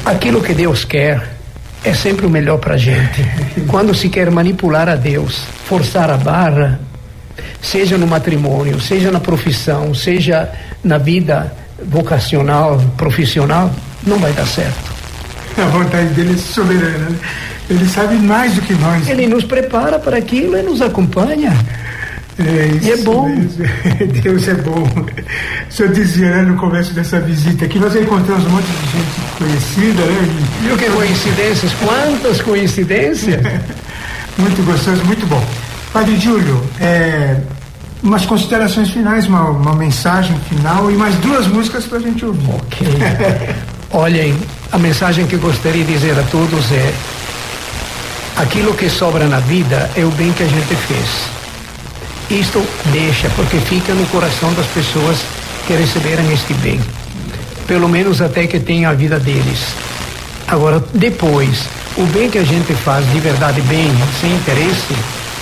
[0.06, 1.36] Aquilo que Deus quer
[1.84, 3.22] é sempre o melhor para a gente.
[3.68, 6.80] Quando se quer manipular a Deus, forçar a barra,
[7.62, 10.50] seja no matrimônio, seja na profissão, seja
[10.82, 11.54] na vida
[11.86, 13.70] vocacional, profissional,
[14.08, 14.93] não vai dar certo.
[15.58, 17.12] A vontade dele é soberana.
[17.70, 19.08] Ele sabe mais do que nós.
[19.08, 21.54] Ele nos prepara para aquilo e nos acompanha.
[22.40, 23.30] É isso e é bom.
[23.30, 23.66] Mesmo.
[24.22, 24.84] Deus é bom.
[25.70, 29.38] O senhor dizia né, no começo dessa visita que nós encontramos um monte de gente
[29.38, 30.30] conhecida, né?
[30.62, 30.68] E...
[30.68, 31.74] Viu que coincidências?
[31.74, 33.42] Quantas coincidências?
[34.38, 35.44] muito gostoso, muito bom.
[35.94, 37.38] Padre Júlio, é,
[38.02, 42.50] umas considerações finais, uma, uma mensagem final e mais duas músicas para a gente ouvir.
[42.50, 42.88] Ok.
[43.94, 44.36] Olhem,
[44.74, 46.94] a mensagem que gostaria de dizer a todos é:
[48.36, 52.40] aquilo que sobra na vida é o bem que a gente fez.
[52.42, 55.20] Isto deixa, porque fica no coração das pessoas
[55.68, 56.82] que receberam este bem.
[57.68, 59.60] Pelo menos até que tenha a vida deles.
[60.48, 61.66] Agora, depois,
[61.96, 64.96] o bem que a gente faz de verdade bem, sem interesse,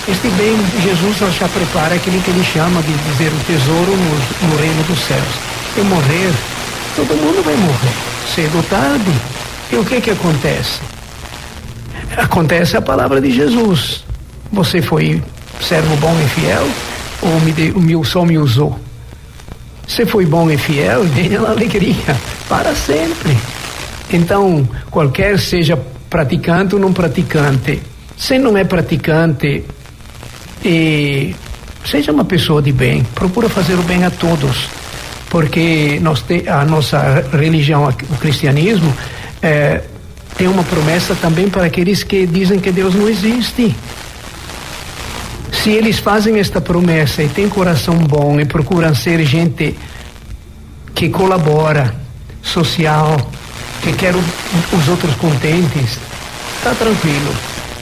[0.09, 4.57] este bem, Jesus já prepara aquele que ele chama de dizer o tesouro no, no
[4.57, 5.33] reino dos céus.
[5.77, 6.33] E morrer,
[6.95, 7.93] todo mundo vai morrer,
[8.33, 9.11] cedo ou tarde.
[9.71, 10.79] E o que que acontece?
[12.17, 14.03] Acontece a palavra de Jesus.
[14.51, 15.21] Você foi
[15.61, 16.67] servo bom e fiel,
[17.21, 18.77] ou me, de, me, só me usou?
[19.87, 22.17] Se foi bom e fiel, tenha alegria,
[22.49, 23.37] para sempre.
[24.11, 25.77] Então, qualquer seja
[26.09, 27.81] praticante ou não praticante,
[28.17, 29.63] se não é praticante,
[30.63, 31.33] e
[31.85, 34.67] seja uma pessoa de bem, procura fazer o bem a todos,
[35.31, 38.93] porque nós te, a nossa religião, o cristianismo,
[39.41, 39.81] é,
[40.37, 43.73] tem uma promessa também para aqueles que dizem que Deus não existe.
[45.53, 49.73] Se eles fazem esta promessa e têm coração bom e procuram ser gente
[50.93, 51.95] que colabora,
[52.43, 53.15] social,
[53.81, 55.97] que quer os outros contentes,
[56.57, 57.33] está tranquilo.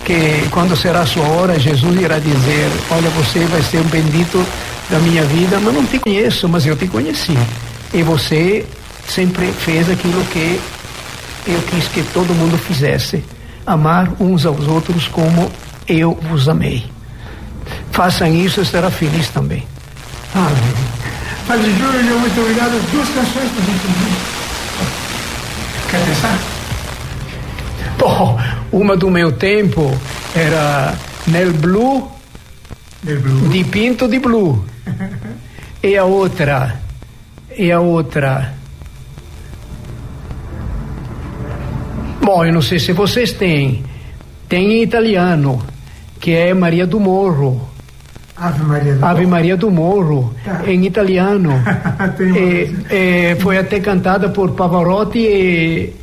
[0.05, 4.45] Que quando será a sua hora, Jesus irá dizer: Olha, você vai ser um bendito
[4.89, 7.37] da minha vida, mas não te conheço, mas eu te conheci.
[7.93, 8.65] E você
[9.07, 10.59] sempre fez aquilo que
[11.47, 13.23] eu quis que todo mundo fizesse:
[13.65, 15.51] amar uns aos outros como
[15.87, 16.85] eu vos amei
[17.99, 19.67] façam isso, eu será feliz também.
[20.33, 20.73] Amém.
[21.45, 22.91] Padre Júlio, muito obrigado.
[22.91, 24.17] Duas canções para a gente ouvir.
[25.91, 26.39] Quer pensar?
[27.97, 28.39] Bom,
[28.71, 29.93] uma do meu tempo
[30.33, 30.95] era
[31.27, 32.09] Nel Blue,
[33.03, 33.49] Nel Blue.
[33.49, 34.63] de Pinto de Blue.
[35.83, 36.79] E a outra,
[37.57, 38.53] e a outra.
[42.21, 43.83] Bom, eu não sei se vocês têm.
[44.47, 45.61] Tem em italiano,
[46.19, 47.67] que é Maria do Morro.
[48.35, 50.61] Ave Maria do Ave Maria do Morro, tá.
[50.65, 51.51] em italiano.
[52.19, 55.93] e, foi até cantada por Pavarotti e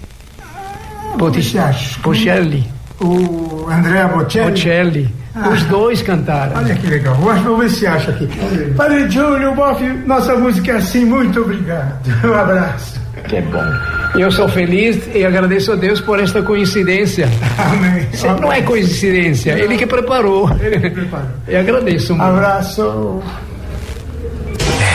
[2.02, 2.68] Bocelli.
[3.00, 4.50] O Andrea Bocelli.
[4.50, 5.14] Bocelli.
[5.36, 5.50] Ah.
[5.50, 6.56] Os dois cantaram.
[6.56, 7.14] Olha que legal.
[7.16, 8.26] Vamos ver se acha aqui.
[8.74, 11.04] Padre Júlio Boff, nossa música é assim.
[11.04, 11.98] Muito obrigado.
[12.24, 12.98] Um abraço.
[13.28, 14.18] Que bom.
[14.18, 17.28] Eu sou feliz e agradeço a Deus por esta coincidência.
[17.58, 18.06] Amém.
[18.40, 20.50] Não é coincidência, Ele que preparou.
[20.60, 21.26] Ele que preparou.
[21.46, 22.26] E agradeço muito.
[22.26, 23.22] Abraço.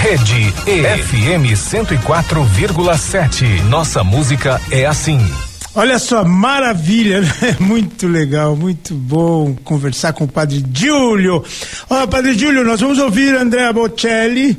[0.01, 3.61] Rede EFM 104,7.
[3.69, 5.19] Nossa música é assim.
[5.73, 7.55] Olha só, maravilha, né?
[7.59, 11.43] Muito legal, muito bom conversar com o Padre Giulio.
[11.89, 14.57] Ó, Padre Giulio, nós vamos ouvir Andrea Bocelli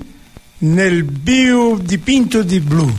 [0.60, 2.92] nel bio di Pinto di Blu.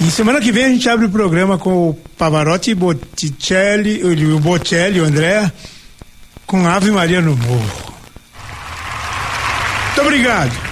[0.00, 5.00] E semana que vem a gente abre o programa com o Pavarotti, Botticelli, o Bocelli,
[5.00, 5.50] o André,
[6.46, 7.92] com Ave Maria no Morro.
[9.86, 10.71] Muito obrigado.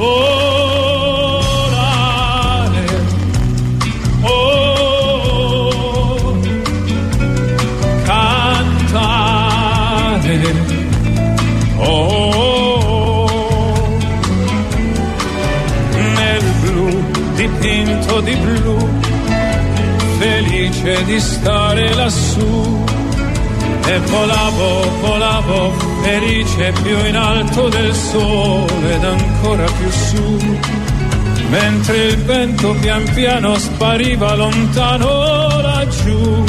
[0.00, 1.76] Volare,
[4.22, 5.60] oh,
[8.04, 9.20] cantare,
[11.76, 12.88] oh,
[15.92, 16.88] nel blu
[17.34, 18.88] dipinto di blu,
[20.18, 22.84] felice di stare lassù.
[23.84, 30.58] E volavo, volavo felice più in alto del sole ed ancora più su,
[31.48, 36.44] mentre il vento pian piano spariva lontano laggiù.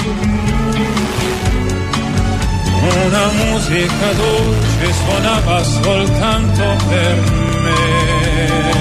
[2.84, 7.16] Una musica dolce suonava soltanto per
[7.64, 8.81] me.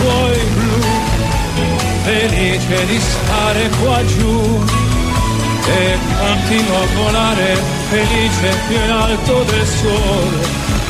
[0.00, 0.80] Tuoi blu,
[2.04, 4.64] felice di stare qua giù
[5.66, 7.56] e continuo a volare
[7.90, 10.40] felice più in alto del sole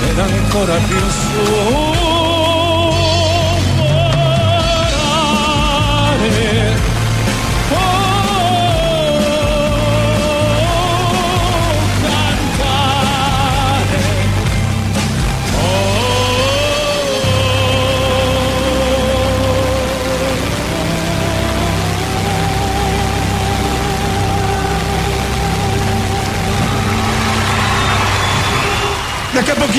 [0.08, 2.09] ed ancora più su.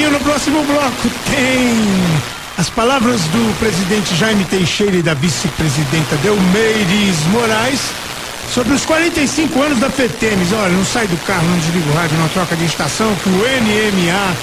[0.01, 1.85] Pouquinho no próximo bloco tem
[2.57, 7.79] as palavras do presidente Jaime Teixeira e da vice-presidenta Delmeires Moraes
[8.51, 10.53] sobre os 45 anos da FETEMES.
[10.53, 13.31] Olha, não sai do carro, não desliga o rádio, não troca de estação, que o
[13.31, 14.35] NMA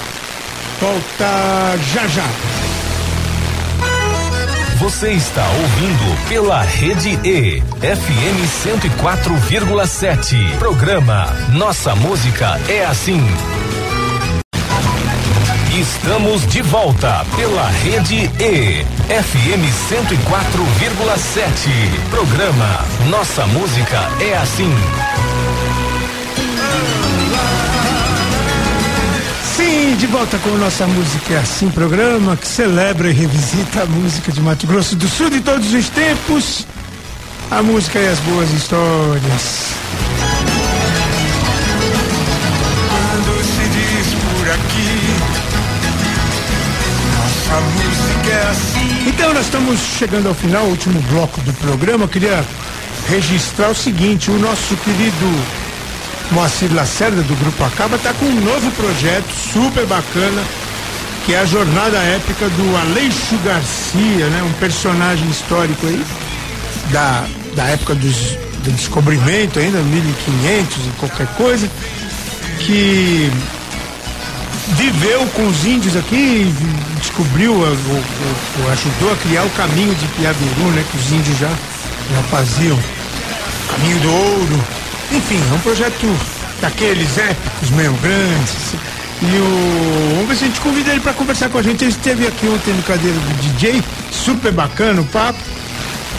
[0.79, 2.25] volta já já.
[4.77, 10.57] Você está ouvindo pela Rede E, FM 104,7.
[10.57, 13.19] Programa Nossa Música é Assim.
[15.89, 22.09] Estamos de volta pela Rede E, FM 104,7.
[22.11, 24.71] Programa Nossa Música é Assim.
[29.55, 34.31] Sim, de volta com nossa música é assim, programa que celebra e revisita a música
[34.31, 36.67] de Mato Grosso do Sul de todos os tempos,
[37.49, 39.73] a música e as boas histórias.
[47.49, 49.09] Nossa música é assim.
[49.09, 52.03] Então nós estamos chegando ao final, último bloco do programa.
[52.03, 52.45] Eu queria
[53.07, 55.45] registrar o seguinte: o nosso querido
[56.31, 60.43] Moacir Lacerda do Grupo Acaba está com um novo projeto super bacana,
[61.25, 64.43] que é a jornada épica do Aleixo Garcia, né?
[64.43, 66.05] Um personagem histórico aí
[66.91, 67.25] da,
[67.55, 71.69] da época dos, do descobrimento ainda, 1500 e qualquer coisa,
[72.59, 73.31] que
[74.75, 76.53] viveu com os índios aqui,
[76.99, 77.53] descobriu,
[78.71, 80.83] ajudou a criar o caminho de Piabiru, né?
[80.91, 82.77] Que os índios já, já faziam.
[83.71, 84.63] Caminho do Ouro.
[85.11, 86.17] Enfim, é um projeto
[86.61, 88.73] daqueles épicos mesmo, grandes.
[89.21, 90.15] E o.
[90.15, 91.83] Vamos ver se a gente convida ele para conversar com a gente.
[91.83, 95.39] Ele esteve aqui ontem no cadeira do DJ, super bacana o papo.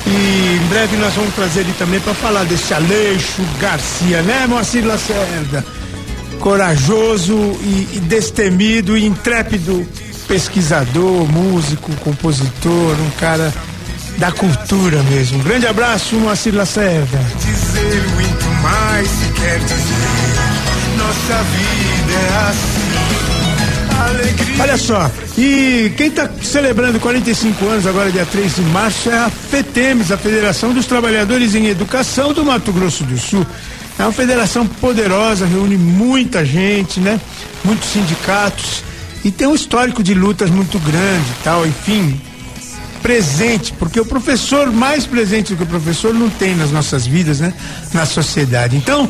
[0.06, 4.84] E em breve nós vamos trazer ele também para falar desse Aleixo Garcia, né, Moacir
[4.84, 5.64] Lacerda?
[6.40, 9.86] Corajoso e, e destemido e intrépido
[10.26, 13.52] pesquisador, músico, compositor, um cara
[14.16, 15.38] da cultura mesmo.
[15.38, 17.18] Um grande abraço, Moacir Lacerda.
[17.38, 20.10] Dizer muito mais se quer dizer.
[20.96, 22.90] Nossa vida é assim.
[24.00, 24.62] Alegria.
[24.62, 29.30] Olha só, e quem está celebrando 45 anos agora, dia 3 de março, é a
[29.30, 33.46] FETEMES, a Federação dos Trabalhadores em Educação do Mato Grosso do Sul.
[34.00, 37.20] É uma federação poderosa, reúne muita gente, né?
[37.62, 38.82] Muitos sindicatos
[39.22, 42.18] e tem um histórico de lutas muito grande tal, enfim,
[43.02, 47.40] presente, porque o professor, mais presente do que o professor, não tem nas nossas vidas,
[47.40, 47.52] né?
[47.92, 48.74] Na sociedade.
[48.74, 49.06] Então,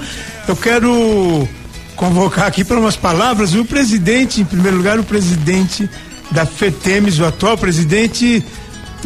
[0.49, 1.49] eu quero
[1.95, 5.89] convocar aqui para umas palavras o presidente, em primeiro lugar, o presidente
[6.33, 8.45] da FETEMES, o atual presidente,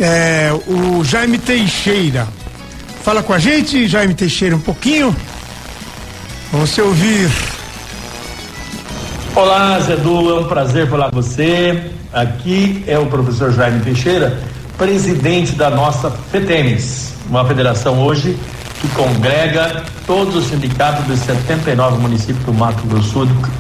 [0.01, 2.27] é, o Jaime Teixeira.
[3.03, 5.15] Fala com a gente, Jaime Teixeira, um pouquinho.
[6.55, 7.29] Vamos se ouvir.
[9.35, 11.91] Olá, Zedu, é um prazer falar com você.
[12.13, 14.41] Aqui é o professor Jaime Teixeira,
[14.79, 18.39] presidente da nossa FETEMES, uma federação hoje
[18.81, 23.51] que congrega todos os sindicatos dos 79 municípios do Mato Grosso do Sul,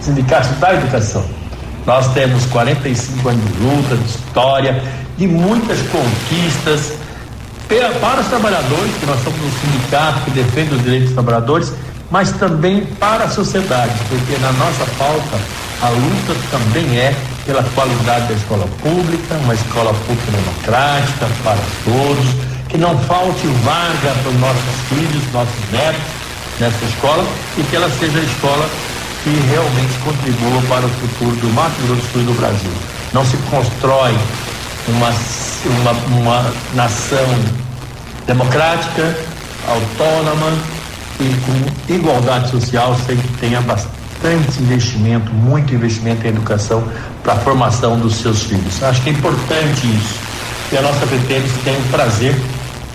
[0.00, 1.26] sindicatos da educação.
[1.84, 4.82] Nós temos 45 anos de luta, de história,
[5.18, 6.94] de muitas conquistas
[8.00, 11.74] para os trabalhadores, que nós somos um sindicato que defende os direitos dos trabalhadores,
[12.10, 15.38] mas também para a sociedade, porque na nossa pauta
[15.82, 22.26] a luta também é pela qualidade da escola pública, uma escola pública democrática para todos,
[22.68, 26.02] que não falte vaga para os nossos filhos, nossos netos
[26.60, 27.24] nessa escola
[27.56, 28.68] e que ela seja a escola
[29.24, 32.72] que realmente contribua para o futuro do Mato Grosso Sul e do Brasil.
[33.12, 34.16] Não se constrói
[34.88, 35.10] uma,
[35.64, 37.26] uma, uma nação
[38.26, 39.16] democrática,
[39.66, 40.52] autônoma,
[41.20, 46.82] e com igualdade social sem que tenha bastante investimento, muito investimento em educação
[47.22, 48.82] para a formação dos seus filhos.
[48.82, 50.20] Acho que é importante isso.
[50.72, 52.36] E a nossa PTMs tem o prazer,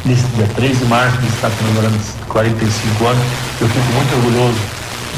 [0.06, 1.98] nesse dia 3 de março, de estar comemorando
[2.28, 3.24] 45 anos.
[3.60, 4.60] Eu fico muito orgulhoso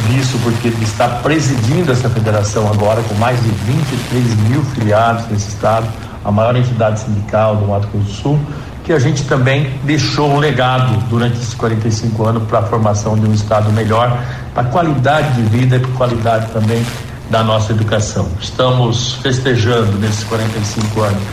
[0.10, 5.50] disso, porque ele está presidindo essa federação agora, com mais de 23 mil filiados nesse
[5.50, 5.88] estado,
[6.24, 8.40] a maior entidade sindical do Mato Grosso do Sul
[8.86, 13.26] que a gente também deixou um legado durante esses 45 anos para a formação de
[13.26, 14.24] um Estado melhor,
[14.54, 16.86] para a qualidade de vida e para a qualidade também
[17.30, 18.30] da nossa educação.
[18.40, 21.24] Estamos festejando nesses 45 anos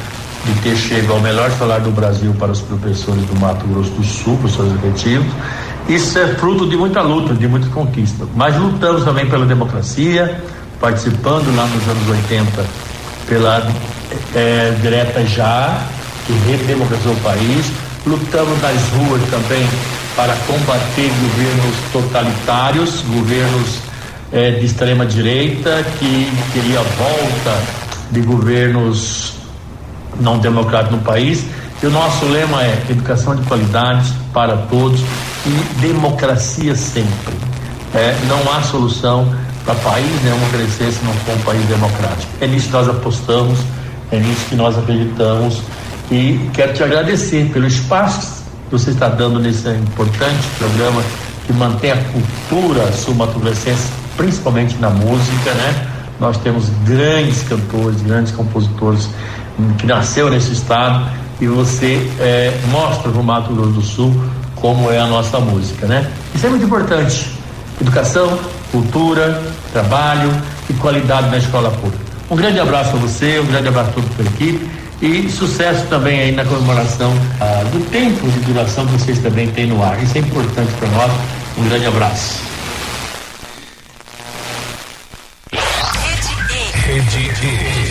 [0.46, 4.03] de ter chegado ao melhor salário do Brasil para os professores do Mato Grosso do
[4.03, 5.32] Sul, professores efetivos.
[5.88, 8.26] Isso é fruto de muita luta, de muita conquista.
[8.34, 10.40] Mas lutamos também pela democracia,
[10.80, 12.64] participando lá nos anos 80
[13.28, 13.68] pela
[14.34, 15.80] é, direta já,
[16.27, 17.73] que redemocratizou o país.
[18.07, 19.66] Lutamos nas ruas também
[20.16, 23.79] para combater governos totalitários, governos
[24.33, 27.62] eh, de extrema direita, que queria a volta
[28.11, 29.35] de governos
[30.20, 31.45] não democráticos no país.
[31.83, 35.01] E o nosso lema é educação de qualidade para todos
[35.47, 37.35] e democracia sempre.
[37.95, 42.33] É, não há solução para país nenhum crescer se não for um país democrático.
[42.41, 43.59] É nisso que nós apostamos,
[44.11, 45.61] é nisso que nós acreditamos
[46.12, 51.02] e quero te agradecer pelo espaço que você está dando nesse importante programa
[51.46, 55.88] que mantém a cultura sul-mato-grossense, principalmente na música, né?
[56.20, 59.08] Nós temos grandes cantores, grandes compositores
[59.78, 61.10] que nasceu nesse estado
[61.40, 65.86] e você é, mostra para o Mato Grosso do Sul como é a nossa música,
[65.86, 66.08] né?
[66.34, 67.26] Isso é muito importante.
[67.80, 68.38] Educação,
[68.70, 69.42] cultura,
[69.72, 70.30] trabalho
[70.68, 72.04] e qualidade na escola pública.
[72.30, 75.84] Um grande abraço a você, um grande abraço a toda a sua equipe e sucesso
[75.88, 80.00] também aí na comemoração ah, do tempo de duração que vocês também têm no ar.
[80.00, 81.11] Isso é importante para nós.
[81.59, 82.40] Um grande abraço.
[86.86, 87.82] Rede E,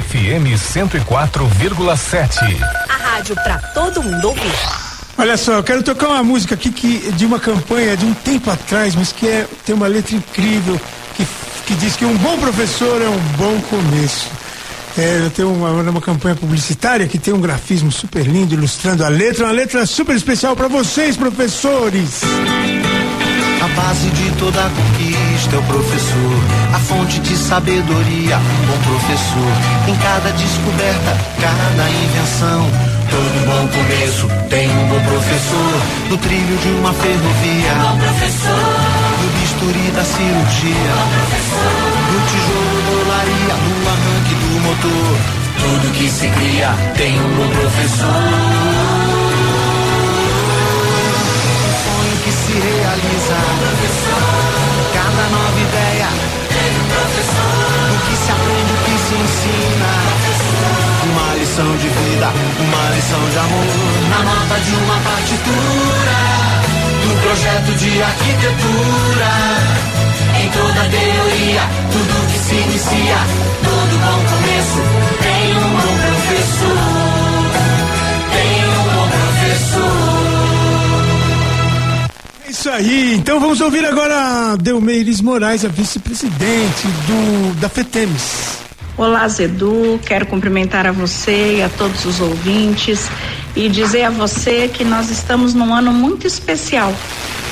[0.00, 2.60] FM 104,7.
[2.88, 4.52] A rádio para todo mundo ouvir.
[5.16, 8.50] Olha só, eu quero tocar uma música aqui que, de uma campanha de um tempo
[8.50, 10.80] atrás, mas que é, tem uma letra incrível
[11.14, 11.24] que,
[11.66, 14.28] que diz que um bom professor é um bom começo.
[14.96, 19.08] É, eu tenho uma, uma campanha publicitária que tem um grafismo super lindo ilustrando a
[19.08, 22.22] letra, uma letra super especial para vocês, professores.
[23.60, 26.36] A base de toda conquista é o professor,
[26.74, 29.52] a fonte de sabedoria, um bom professor.
[29.88, 32.70] Em cada descoberta, cada invenção,
[33.10, 35.82] todo bom começo tem um bom professor.
[36.10, 38.94] No trilho de uma ferrovia, um bom professor.
[39.22, 41.72] No bisturi da cirurgia, um bom professor.
[42.12, 43.84] No tijolo do laria, no
[44.82, 48.06] Tudo que se cria tem um bom professor.
[51.60, 53.38] Um sonho que se realiza.
[54.94, 56.08] Cada nova ideia
[56.48, 57.54] tem um professor.
[57.90, 59.92] O que se aprende, o que se ensina.
[61.04, 63.66] Uma lição de vida, uma lição de amor.
[64.10, 66.18] Na nota de uma partitura,
[67.04, 69.32] do projeto de arquitetura.
[70.40, 71.62] Em toda teoria,
[71.92, 73.18] tudo que se inicia,
[73.74, 74.80] todo bom começo
[75.22, 76.78] tem um bom professor.
[78.30, 79.98] Tem um bom professor.
[82.46, 88.62] É isso aí, então vamos ouvir agora Delmeires Moraes, a vice-presidente do da FETEMES.
[88.96, 89.98] Olá, Zedu.
[90.06, 93.10] Quero cumprimentar a você e a todos os ouvintes
[93.56, 96.94] e dizer a você que nós estamos num ano muito especial,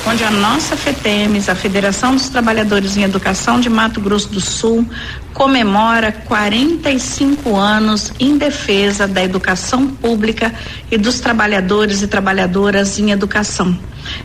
[0.05, 4.85] onde a nossa FETEMES, a Federação dos Trabalhadores em Educação de Mato Grosso do Sul,
[5.33, 10.53] comemora 45 anos em defesa da educação pública
[10.91, 13.77] e dos trabalhadores e trabalhadoras em educação.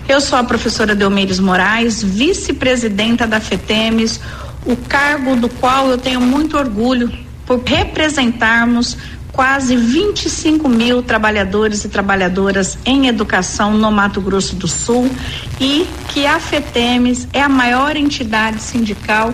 [0.08, 4.20] Eu sou a professora Delmeires Moraes, vice-presidenta da FETEMES,
[4.66, 7.10] o cargo do qual eu tenho muito orgulho
[7.46, 8.96] por representarmos
[9.38, 15.08] quase 25 mil trabalhadores e trabalhadoras em educação no Mato Grosso do Sul
[15.60, 19.32] e que a FETEMES é a maior entidade sindical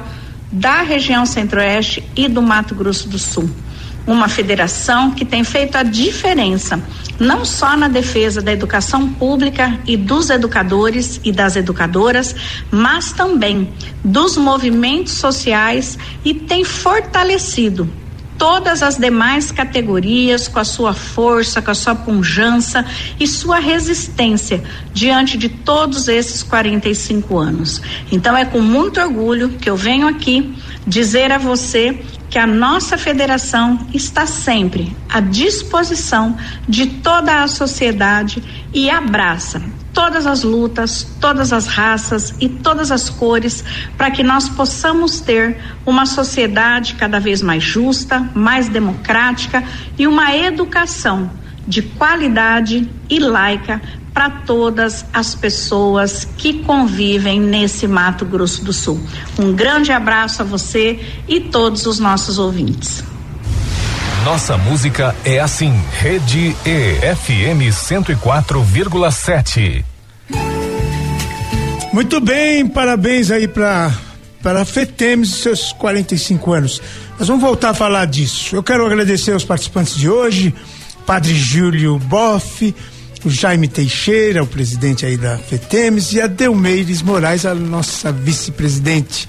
[0.52, 3.48] da região Centro-Oeste e do Mato Grosso do Sul.
[4.06, 6.82] Uma federação que tem feito a diferença
[7.18, 12.36] não só na defesa da educação pública e dos educadores e das educadoras,
[12.70, 13.72] mas também
[14.04, 18.03] dos movimentos sociais e tem fortalecido
[18.38, 22.84] todas as demais categorias com a sua força, com a sua punjança
[23.18, 24.62] e sua resistência
[24.92, 27.80] diante de todos esses 45 anos.
[28.10, 30.54] Então é com muito orgulho que eu venho aqui
[30.86, 36.36] dizer a você que a nossa federação está sempre à disposição
[36.68, 39.62] de toda a sociedade e abraça
[39.94, 43.64] todas as lutas, todas as raças e todas as cores
[43.96, 49.62] para que nós possamos ter uma sociedade cada vez mais justa, mais democrática
[49.96, 51.30] e uma educação
[51.66, 53.80] de qualidade e laica
[54.12, 59.00] para todas as pessoas que convivem nesse Mato Grosso do Sul.
[59.38, 63.13] Um grande abraço a você e todos os nossos ouvintes.
[64.24, 65.70] Nossa música é assim,
[66.00, 69.84] Rede E, FM 104,7.
[71.92, 73.92] Muito bem, parabéns aí para
[74.42, 76.80] para a FETEMES e seus 45 anos.
[77.18, 78.56] Nós vamos voltar a falar disso.
[78.56, 80.54] Eu quero agradecer aos participantes de hoje,
[81.06, 82.74] Padre Júlio Boff,
[83.24, 89.28] o Jaime Teixeira, o presidente aí da FETEMES, e a Delmeires Moraes, a nossa vice-presidente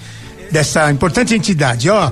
[0.50, 1.90] dessa importante entidade.
[1.90, 2.10] Ó,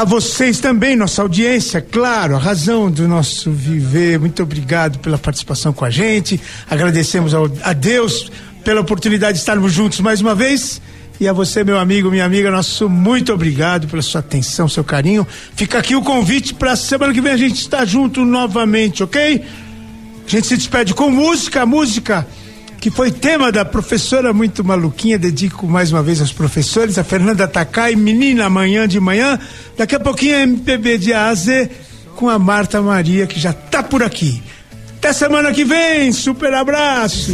[0.00, 4.16] a vocês também, nossa audiência, claro, a razão do nosso viver.
[4.16, 6.40] Muito obrigado pela participação com a gente.
[6.70, 8.30] Agradecemos ao, a Deus
[8.62, 10.80] pela oportunidade de estarmos juntos mais uma vez.
[11.18, 15.26] E a você, meu amigo, minha amiga, nosso muito obrigado pela sua atenção, seu carinho.
[15.56, 19.44] Fica aqui o convite para semana que vem a gente estar junto novamente, ok?
[20.24, 22.24] A gente se despede com música, música
[22.80, 27.48] que foi tema da professora muito maluquinha, dedico mais uma vez aos professores, a Fernanda
[27.48, 29.38] Takai, menina amanhã de manhã,
[29.76, 31.70] daqui a pouquinho a MPB de A a Z
[32.14, 34.42] com a Marta Maria, que já tá por aqui.
[34.98, 37.32] Até semana que vem, super abraço.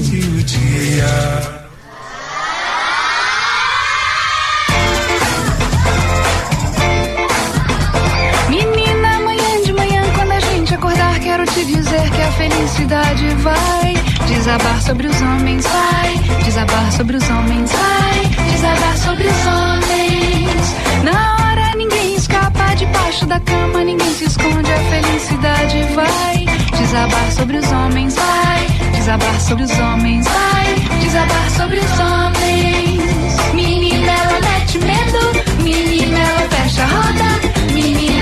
[8.50, 13.93] Menina, amanhã de manhã, quando a gente acordar, quero te dizer que a felicidade vai
[14.44, 20.74] desabar sobre os homens, vai desabar sobre os homens, vai desabar sobre os homens.
[21.02, 26.46] Na hora ninguém escapa debaixo da cama, ninguém se esconde, a felicidade vai
[26.78, 33.54] desabar sobre os homens, vai desabar sobre os homens, vai desabar sobre os homens.
[33.54, 37.72] Menina, ela mete medo, menina, ela fecha a roda.
[37.72, 38.13] Menina,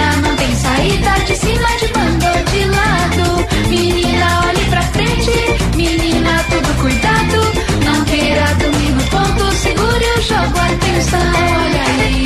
[0.43, 3.47] tem saída de cima, de bando ou de lado.
[3.69, 5.31] Menina, olhe pra frente,
[5.77, 7.39] menina, tudo cuidado.
[7.85, 11.21] Não queira dormir no ponto, segure o jogo, atenção,
[11.65, 12.23] olha aí.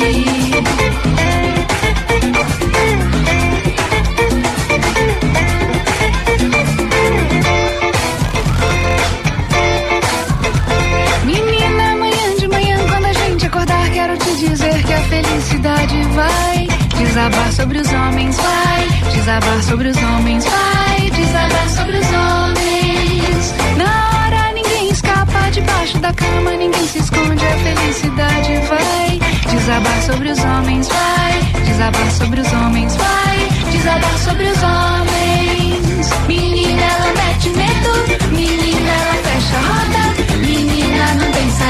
[17.17, 19.11] Desabar sobre os homens, vai.
[19.11, 21.09] Desabar sobre os homens, vai.
[21.09, 23.53] Desabar sobre os homens.
[23.75, 29.19] Na hora ninguém escapa debaixo da cama, ninguém se esconde, a felicidade vai.
[29.51, 31.63] Desabar sobre os homens, vai.
[31.65, 33.71] Desabar sobre os homens, vai.
[33.71, 36.09] Desabar sobre os homens.
[36.27, 40.06] Menina, ela mete medo, menina, ela fecha a roda,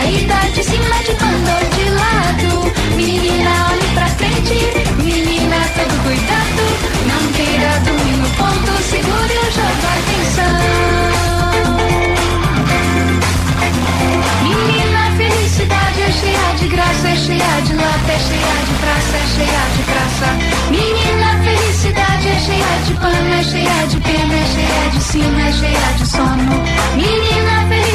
[0.08, 0.78] a de se
[1.20, 2.72] quando de lado.
[2.96, 4.58] Menina, olhe pra frente.
[5.04, 6.64] Menina, todo cuidado.
[7.12, 8.72] Não queira dormir no ponto.
[8.84, 10.56] Segure o jogo, atenção.
[14.44, 19.28] Menina, felicidade é cheia de graça, é cheia de lata, é cheia de praça, é
[19.36, 20.28] cheia de praça.
[20.72, 25.52] Menina, felicidade é cheia de pano, é cheia de pena, é cheia de cima, é
[25.52, 26.64] cheia de sono.
[26.96, 27.87] Menina, felicidade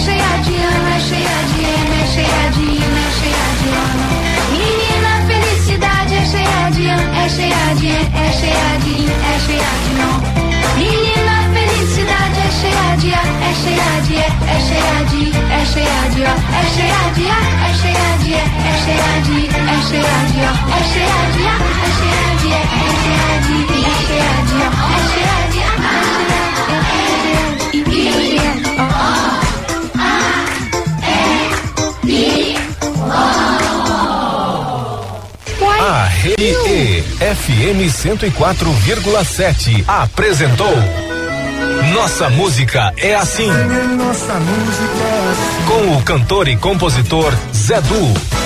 [0.00, 3.68] é cheia de ano, é cheia de ano, é cheia de hino, é cheia de
[3.68, 4.08] não.
[4.56, 9.36] Menina, felicidade é cheia de ano, é cheia de ano, é cheia de, é
[15.66, 18.48] cheia de ó, é cheia de ó, é cheia de, é
[18.80, 22.64] cheia de, é cheia de ó, é cheia de ó, é cheia de, é
[23.00, 25.68] cheia de, é cheia de ó, é cheia de, é
[26.16, 26.29] cheia
[36.38, 40.72] E FM 104,7 apresentou
[41.92, 43.48] Nossa Música é assim.
[43.48, 45.64] Nossa música é assim.
[45.66, 48.39] Com o cantor e compositor Zé Du.